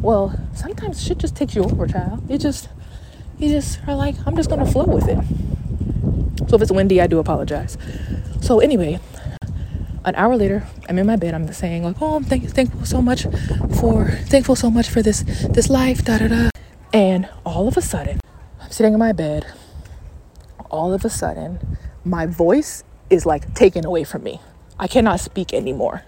[0.00, 2.28] Well, sometimes shit just takes you over, child.
[2.28, 2.68] You just,
[3.38, 6.48] you just are like, I'm just gonna flow with it.
[6.48, 7.78] So if it's windy, I do apologize.
[8.40, 8.98] So anyway,
[10.04, 11.34] an hour later, I'm in my bed.
[11.34, 13.26] I'm saying like, "Oh, I'm thank- thankful so much
[13.78, 16.51] for thankful so much for this this life." Da da da.
[16.92, 18.20] And all of a sudden,
[18.60, 19.46] I'm sitting in my bed.
[20.70, 24.40] All of a sudden, my voice is like taken away from me.
[24.78, 26.02] I cannot speak anymore.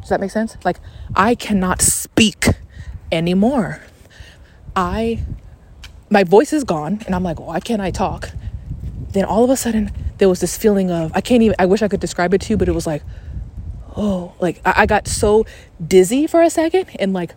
[0.00, 0.58] Does that make sense?
[0.64, 0.80] Like,
[1.16, 2.46] I cannot speak
[3.10, 3.80] anymore.
[4.76, 5.24] I,
[6.10, 8.30] my voice is gone, and I'm like, why can't I talk?
[9.12, 11.80] Then all of a sudden, there was this feeling of, I can't even, I wish
[11.80, 13.02] I could describe it to you, but it was like,
[13.96, 15.46] oh, like I, I got so
[15.86, 17.34] dizzy for a second, and like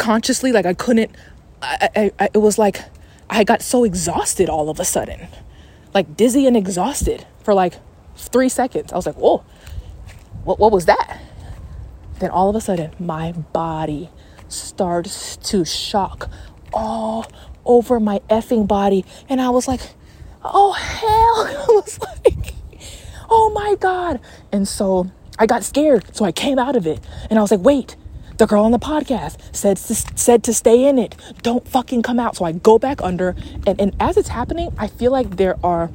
[0.00, 1.12] consciously, like I couldn't,
[1.62, 2.82] I, I, I, it was like
[3.28, 5.28] I got so exhausted all of a sudden,
[5.94, 7.74] like dizzy and exhausted for like
[8.16, 8.92] three seconds.
[8.92, 9.44] I was like, whoa
[10.44, 11.20] what, what was that?
[12.18, 14.10] Then all of a sudden, my body
[14.48, 16.30] starts to shock
[16.72, 17.26] all
[17.64, 19.04] over my effing body.
[19.28, 19.80] And I was like,
[20.44, 21.64] oh, hell.
[21.66, 22.54] I was like,
[23.28, 24.20] oh my God.
[24.52, 26.14] And so I got scared.
[26.14, 27.00] So I came out of it.
[27.28, 27.96] And I was like, wait,
[28.40, 31.14] the girl on the podcast said to, said to stay in it.
[31.42, 32.36] Don't fucking come out.
[32.36, 33.36] So I go back under.
[33.66, 35.90] And, and as it's happening, I feel like there are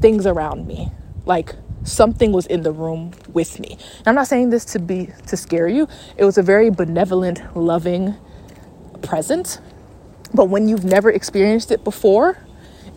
[0.00, 0.92] things around me.
[1.26, 3.76] Like, something was in the room with me.
[3.98, 5.88] And I'm not saying this to be to scare you.
[6.16, 8.14] It was a very benevolent, loving
[9.02, 9.58] presence.
[10.32, 12.38] But when you've never experienced it before,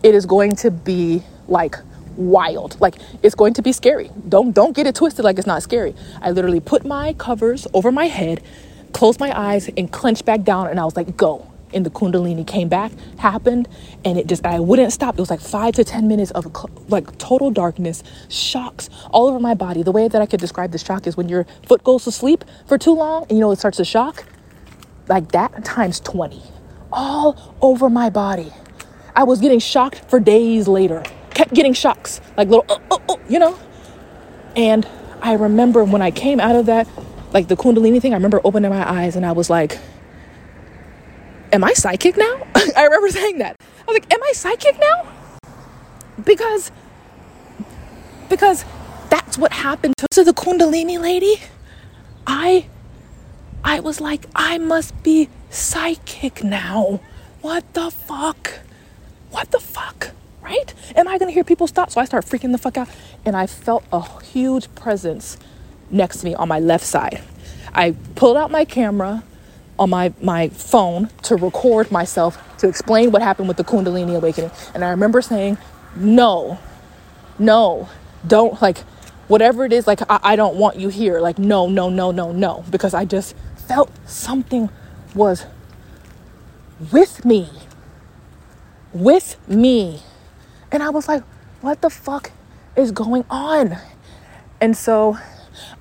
[0.04, 1.78] it is going to be like
[2.16, 2.80] wild.
[2.80, 4.10] Like it's going to be scary.
[4.28, 5.94] Don't don't get it twisted like it's not scary.
[6.20, 8.42] I literally put my covers over my head,
[8.92, 12.46] closed my eyes and clenched back down and I was like, "Go." and the kundalini
[12.46, 13.68] came back happened
[14.04, 16.46] and it just i wouldn't stop it was like five to ten minutes of
[16.88, 20.78] like total darkness shocks all over my body the way that i could describe the
[20.78, 23.58] shock is when your foot goes to sleep for too long and you know it
[23.58, 24.24] starts to shock
[25.08, 26.42] like that times 20
[26.92, 28.52] all over my body
[29.16, 31.02] i was getting shocked for days later
[31.34, 33.58] kept getting shocks like little oh, oh, oh, you know
[34.56, 34.86] and
[35.20, 36.86] i remember when i came out of that
[37.32, 39.78] like the kundalini thing i remember opening my eyes and i was like
[41.52, 42.46] am I psychic now?
[42.76, 43.56] I remember saying that.
[43.60, 45.12] I was like, am I psychic now?
[46.24, 46.72] Because
[48.28, 48.64] because
[49.10, 51.36] that's what happened to so the kundalini lady.
[52.26, 52.66] I
[53.62, 57.00] I was like, I must be psychic now.
[57.42, 58.60] What the fuck?
[59.30, 60.12] What the fuck?
[60.42, 60.74] Right?
[60.96, 61.90] Am I gonna hear people stop?
[61.90, 62.88] So I start freaking the fuck out.
[63.24, 65.38] And I felt a huge presence
[65.90, 67.22] next to me on my left side.
[67.74, 69.22] I pulled out my camera
[69.78, 74.50] on my, my phone to record myself to explain what happened with the Kundalini awakening.
[74.74, 75.58] And I remember saying,
[75.96, 76.58] no,
[77.38, 77.88] no,
[78.26, 78.78] don't like
[79.28, 81.20] whatever it is, like I, I don't want you here.
[81.20, 82.64] Like, no, no, no, no, no.
[82.70, 83.34] Because I just
[83.66, 84.68] felt something
[85.14, 85.46] was
[86.92, 87.48] with me.
[88.92, 90.00] With me.
[90.72, 91.22] And I was like,
[91.60, 92.32] what the fuck
[92.76, 93.76] is going on?
[94.60, 95.18] And so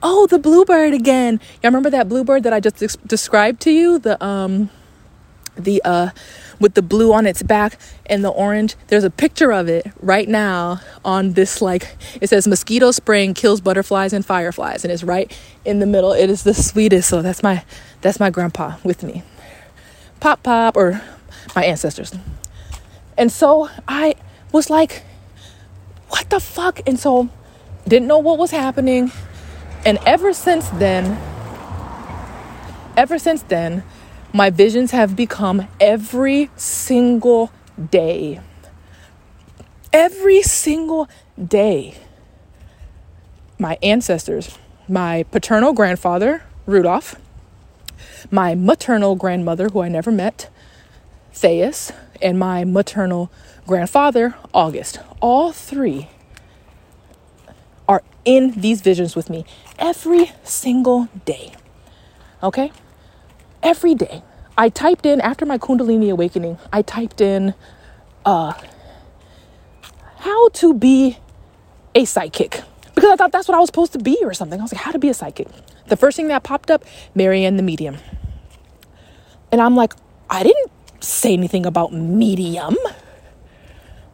[0.03, 1.39] Oh, the bluebird again.
[1.61, 3.99] Y'all remember that bluebird that I just described to you?
[3.99, 4.69] The um
[5.55, 6.09] the uh
[6.59, 8.75] with the blue on its back and the orange.
[8.87, 13.61] There's a picture of it right now on this like it says mosquito spraying kills
[13.61, 15.35] butterflies and fireflies and it's right
[15.65, 16.13] in the middle.
[16.13, 17.09] It is the sweetest.
[17.09, 17.63] So that's my
[18.01, 19.23] that's my grandpa with me.
[20.19, 21.01] Pop pop or
[21.55, 22.13] my ancestors.
[23.17, 24.15] And so I
[24.51, 25.03] was like
[26.09, 26.81] what the fuck?
[26.85, 27.29] And so
[27.87, 29.11] didn't know what was happening
[29.83, 31.17] and ever since then,
[32.95, 33.83] ever since then,
[34.31, 37.51] my visions have become every single
[37.89, 38.39] day.
[39.91, 41.09] Every single
[41.43, 41.95] day.
[43.57, 47.15] My ancestors, my paternal grandfather, Rudolph,
[48.29, 50.49] my maternal grandmother, who I never met,
[51.33, 51.91] Thais,
[52.21, 53.31] and my maternal
[53.71, 54.99] grandfather, August.
[55.21, 56.09] All three
[57.87, 59.45] are in these visions with me
[59.79, 61.53] every single day.
[62.43, 62.73] Okay?
[63.63, 64.23] Every day.
[64.57, 67.53] I typed in, after my Kundalini awakening, I typed in,
[68.25, 68.51] uh,
[70.17, 71.17] how to be
[71.95, 72.63] a psychic.
[72.93, 74.59] Because I thought that's what I was supposed to be or something.
[74.59, 75.47] I was like, how to be a psychic.
[75.87, 76.83] The first thing that popped up,
[77.15, 77.95] Marianne the medium.
[79.49, 79.93] And I'm like,
[80.29, 82.75] I didn't say anything about medium.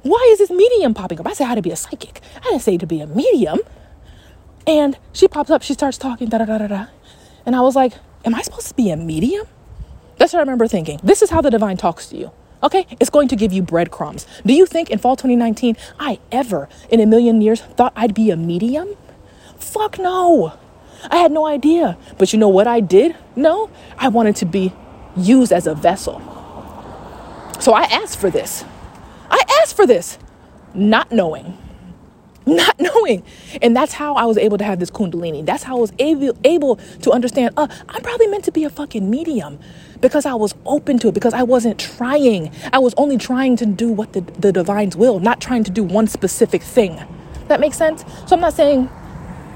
[0.07, 1.27] Why is this medium popping up?
[1.27, 2.21] I said how to be a psychic.
[2.37, 3.59] I didn't say to be a medium.
[4.65, 6.85] And she pops up, she starts talking, da da da da da.
[7.45, 7.93] And I was like,
[8.27, 9.47] Am I supposed to be a medium?
[10.17, 10.99] That's what I remember thinking.
[11.01, 12.31] This is how the divine talks to you.
[12.61, 12.85] Okay?
[12.99, 14.27] It's going to give you breadcrumbs.
[14.45, 18.31] Do you think in fall 2019 I ever in a million years thought I'd be
[18.31, 18.97] a medium?
[19.57, 20.59] Fuck no.
[21.09, 21.97] I had no idea.
[22.17, 23.15] But you know what I did?
[23.35, 24.73] No, I wanted to be
[25.15, 26.19] used as a vessel.
[27.61, 28.65] So I asked for this.
[29.29, 30.17] I asked for this,
[30.73, 31.57] not knowing
[32.47, 33.23] not knowing.
[33.61, 35.45] And that's how I was able to have this kundalini.
[35.45, 38.69] That's how I was able, able to understand, uh, I'm probably meant to be a
[38.69, 39.59] fucking medium
[40.01, 42.51] because I was open to it, because I wasn't trying.
[42.71, 45.83] I was only trying to do what the, the divine's will, not trying to do
[45.83, 47.03] one specific thing.
[47.47, 48.03] That makes sense?
[48.27, 48.89] So I'm not saying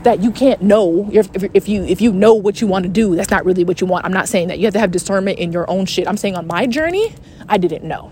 [0.03, 3.15] that you can't know if, if you if you know what you want to do
[3.15, 5.38] that's not really what you want i'm not saying that you have to have discernment
[5.38, 7.13] in your own shit i'm saying on my journey
[7.47, 8.11] i didn't know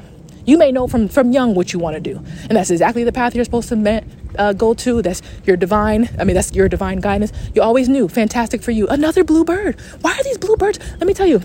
[0.49, 3.11] you may know from from young what you want to do and that's exactly the
[3.11, 4.03] path you're supposed to met,
[4.37, 8.07] uh, go to that's your divine i mean that's your divine guidance you always knew
[8.07, 11.41] fantastic for you another blue bird why are these blue birds let me tell you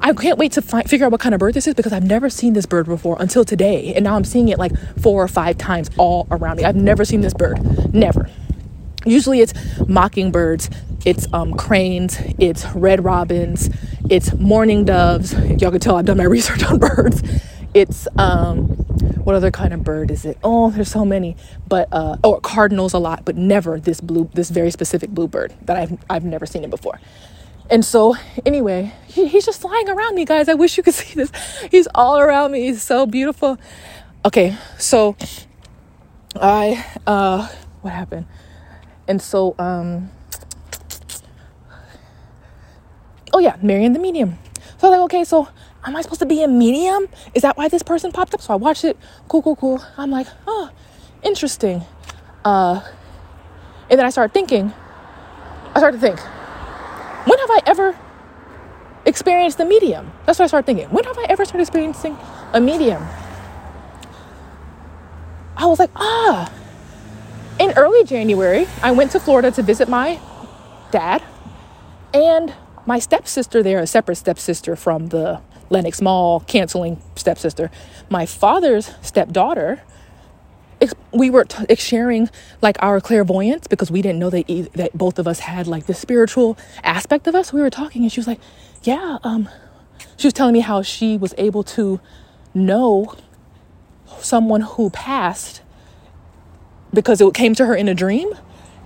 [0.00, 2.28] I can't wait to figure out what kind of bird this is because I've never
[2.28, 3.94] seen this bird before until today.
[3.94, 6.64] And now I'm seeing it like four or five times all around me.
[6.64, 7.94] I've never seen this bird.
[7.94, 8.28] Never.
[9.06, 9.54] Usually it's
[9.88, 10.68] mockingbirds,
[11.06, 13.70] it's um, cranes, it's red robins,
[14.10, 15.32] it's mourning doves.
[15.32, 17.22] Y'all can tell I've done my research on birds.
[17.74, 18.68] It's um,
[19.24, 20.38] what other kind of bird is it?
[20.44, 21.36] Oh, there's so many.
[21.66, 25.52] But uh, oh, cardinals a lot, but never this blue, this very specific blue bird
[25.62, 27.00] that I've I've never seen it before.
[27.70, 28.14] And so,
[28.44, 30.48] anyway, he, he's just flying around me, guys.
[30.48, 31.32] I wish you could see this.
[31.70, 32.62] He's all around me.
[32.66, 33.58] He's so beautiful.
[34.24, 35.16] Okay, so
[36.36, 37.48] I uh,
[37.82, 38.26] what happened?
[39.06, 40.10] And so, um,
[43.32, 44.38] oh yeah, Marian the medium.
[44.78, 45.48] So I was like, okay, so
[45.84, 47.08] am I supposed to be a medium?
[47.34, 48.40] Is that why this person popped up?
[48.40, 48.96] So I watched it.
[49.28, 49.82] Cool, cool, cool.
[49.96, 50.70] I'm like, oh,
[51.22, 51.82] interesting.
[52.44, 52.80] Uh,
[53.90, 54.72] and then I started thinking,
[55.74, 56.20] I started to think,
[57.26, 57.98] when have I ever
[59.06, 60.12] experienced the medium?
[60.26, 60.88] That's what I started thinking.
[60.88, 62.16] When have I ever started experiencing
[62.52, 63.02] a medium?
[65.56, 66.52] I was like, ah,
[67.58, 70.18] in early January, I went to Florida to visit my
[70.90, 71.22] dad
[72.12, 72.52] and
[72.86, 75.40] my stepsister there, a separate stepsister from the
[75.70, 77.70] Lenox Mall canceling stepsister.
[78.10, 79.82] My father's stepdaughter,
[81.12, 82.30] we were t- sharing
[82.62, 85.86] like our clairvoyance because we didn't know that, e- that both of us had like
[85.86, 87.52] the spiritual aspect of us.
[87.52, 88.40] We were talking and she was like,
[88.82, 89.48] Yeah, um,
[90.16, 92.00] she was telling me how she was able to
[92.54, 93.14] know
[94.18, 95.62] someone who passed
[96.92, 98.32] because it came to her in a dream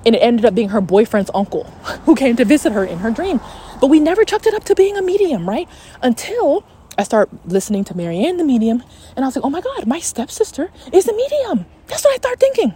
[0.06, 1.64] and it ended up being her boyfriend's uncle
[2.06, 3.40] who came to visit her in her dream.
[3.80, 5.68] But we never chucked it up to being a medium, right?
[6.02, 6.64] Until
[6.96, 8.82] I start listening to Marianne the medium,
[9.14, 11.66] and I was like, oh my God, my stepsister is a medium.
[11.86, 12.74] That's what I start thinking.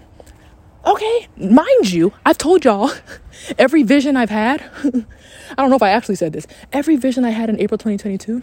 [0.84, 2.90] Okay, mind you, I've told y'all
[3.58, 7.30] every vision I've had, I don't know if I actually said this, every vision I
[7.30, 8.42] had in April 2022,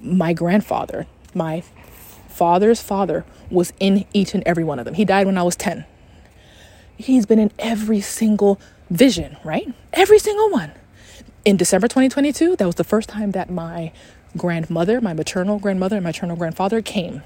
[0.00, 1.62] my grandfather, my
[2.28, 4.94] father's father was in each and every one of them.
[4.94, 5.84] He died when I was 10.
[6.96, 9.72] He's been in every single vision, right?
[9.92, 10.72] Every single one.
[11.44, 13.92] In December 2022, that was the first time that my
[14.36, 17.22] grandmother, my maternal grandmother, and my maternal grandfather came.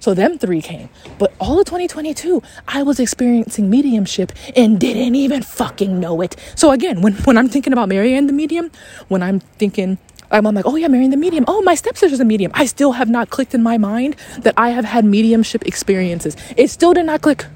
[0.00, 0.88] So them three came.
[1.16, 6.34] But all of 2022, I was experiencing mediumship and didn't even fucking know it.
[6.56, 8.72] So again, when, when I'm thinking about Mary Marianne the medium,
[9.06, 9.98] when I'm thinking
[10.32, 11.44] I'm, I'm like, oh yeah, Marianne the medium.
[11.46, 12.50] Oh, my stepsister's a medium.
[12.54, 16.36] I still have not clicked in my mind that I have had mediumship experiences.
[16.56, 17.46] It still did not click.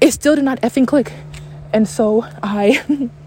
[0.00, 1.12] It still did not effing click.
[1.72, 2.82] And so I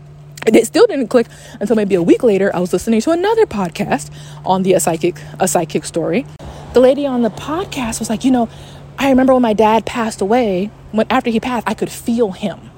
[0.47, 1.27] it still didn't click
[1.59, 2.51] until maybe a week later.
[2.55, 4.11] I was listening to another podcast
[4.45, 6.25] on the a psychic a psychic story.
[6.73, 8.49] The lady on the podcast was like, you know,
[8.97, 10.71] I remember when my dad passed away.
[10.91, 12.71] When after he passed, I could feel him.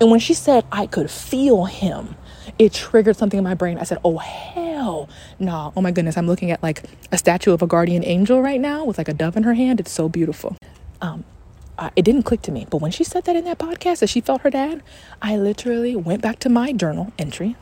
[0.00, 2.16] And when she said I could feel him,
[2.58, 3.78] it triggered something in my brain.
[3.78, 5.72] I said, oh, hell no.
[5.76, 6.16] Oh my goodness.
[6.16, 6.82] I'm looking at like
[7.12, 9.80] a statue of a guardian angel right now with like a dove in her hand.
[9.80, 10.56] It's so beautiful.
[11.00, 11.24] Um,
[11.78, 12.66] uh, it didn't click to me.
[12.70, 14.82] But when she said that in that podcast that she felt her dad,
[15.20, 17.56] I literally went back to my journal entry.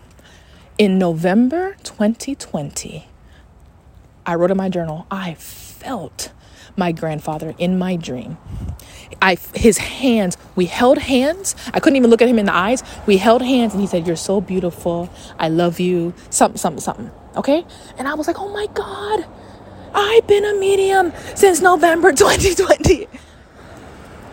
[0.78, 3.06] In November 2020,
[4.24, 6.32] I wrote in my journal, I felt
[6.76, 8.38] my grandfather in my dream.
[9.20, 11.54] I his hands, we held hands.
[11.74, 12.82] I couldn't even look at him in the eyes.
[13.06, 15.10] We held hands and he said, You're so beautiful.
[15.38, 16.14] I love you.
[16.30, 17.10] Something, something, something.
[17.36, 17.64] Okay?
[17.98, 19.26] And I was like, Oh my God,
[19.94, 23.06] I've been a medium since November 2020.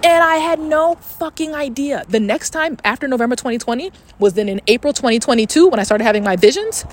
[0.01, 2.03] And I had no fucking idea.
[2.07, 6.23] The next time after November 2020 was then in April 2022 when I started having
[6.23, 6.85] my visions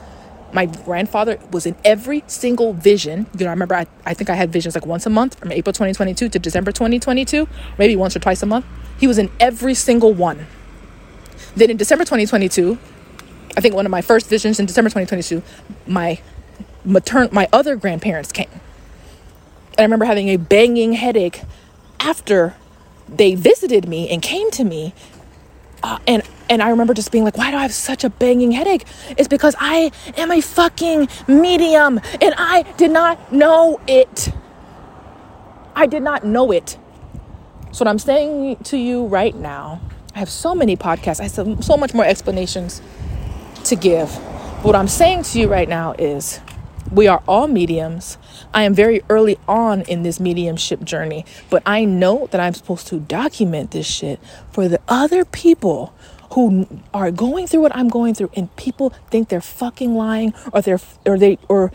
[0.52, 3.26] my grandfather was in every single vision.
[3.38, 5.52] You know, I remember I, I think I had visions like once a month from
[5.52, 7.48] April 2022 to December 2022,
[7.78, 8.64] maybe once or twice a month.
[8.98, 10.46] He was in every single one.
[11.54, 12.78] Then in December 2022,
[13.56, 15.42] I think one of my first visions in December 2022,
[15.86, 16.20] my
[16.86, 18.48] matern my other grandparents came.
[19.72, 21.42] And I remember having a banging headache
[22.00, 22.54] after
[23.08, 24.94] they visited me and came to me.
[25.82, 28.52] Uh, and and I remember just being like, why do I have such a banging
[28.52, 28.84] headache?
[29.16, 34.30] It's because I am a fucking medium and I did not know it.
[35.74, 36.78] I did not know it.
[37.72, 39.80] So, what I'm saying to you right now,
[40.14, 42.80] I have so many podcasts, I have so much more explanations
[43.64, 44.08] to give.
[44.08, 46.40] But What I'm saying to you right now is
[46.90, 48.18] we are all mediums.
[48.54, 52.86] I am very early on in this mediumship journey, but I know that I'm supposed
[52.88, 54.20] to document this shit
[54.50, 55.94] for the other people
[56.32, 60.60] who are going through what I'm going through and people think they're fucking lying or
[60.60, 61.72] they're or they or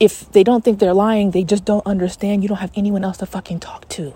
[0.00, 2.42] if they don't think they're lying, they just don't understand.
[2.42, 4.14] You don't have anyone else to fucking talk to.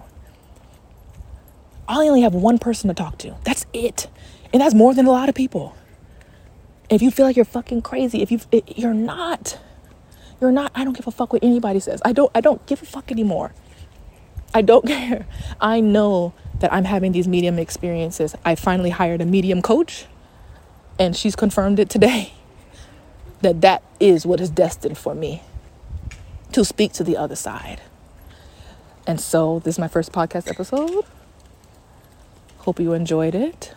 [1.89, 3.37] I only have one person to talk to.
[3.45, 4.09] That's it.
[4.53, 5.75] And that's more than a lot of people.
[6.91, 9.59] If you feel like you're fucking crazy, if you you're not.
[10.41, 10.73] You're not.
[10.75, 12.01] I don't give a fuck what anybody says.
[12.05, 13.53] I don't I don't give a fuck anymore.
[14.55, 15.27] I don't care.
[15.61, 18.35] I know that I'm having these medium experiences.
[18.45, 20.07] I finally hired a medium coach
[20.99, 22.33] and she's confirmed it today
[23.43, 25.43] that that is what is destined for me
[26.53, 27.81] to speak to the other side.
[29.07, 31.05] And so, this is my first podcast episode.
[32.59, 33.75] Hope you enjoyed it.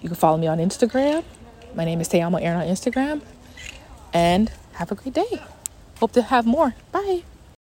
[0.00, 1.22] You can follow me on Instagram.
[1.74, 3.20] My name is Teamo Aaron on Instagram.
[4.14, 5.40] And have a great day.
[5.98, 6.74] Hope to have more.
[6.92, 7.22] Bye.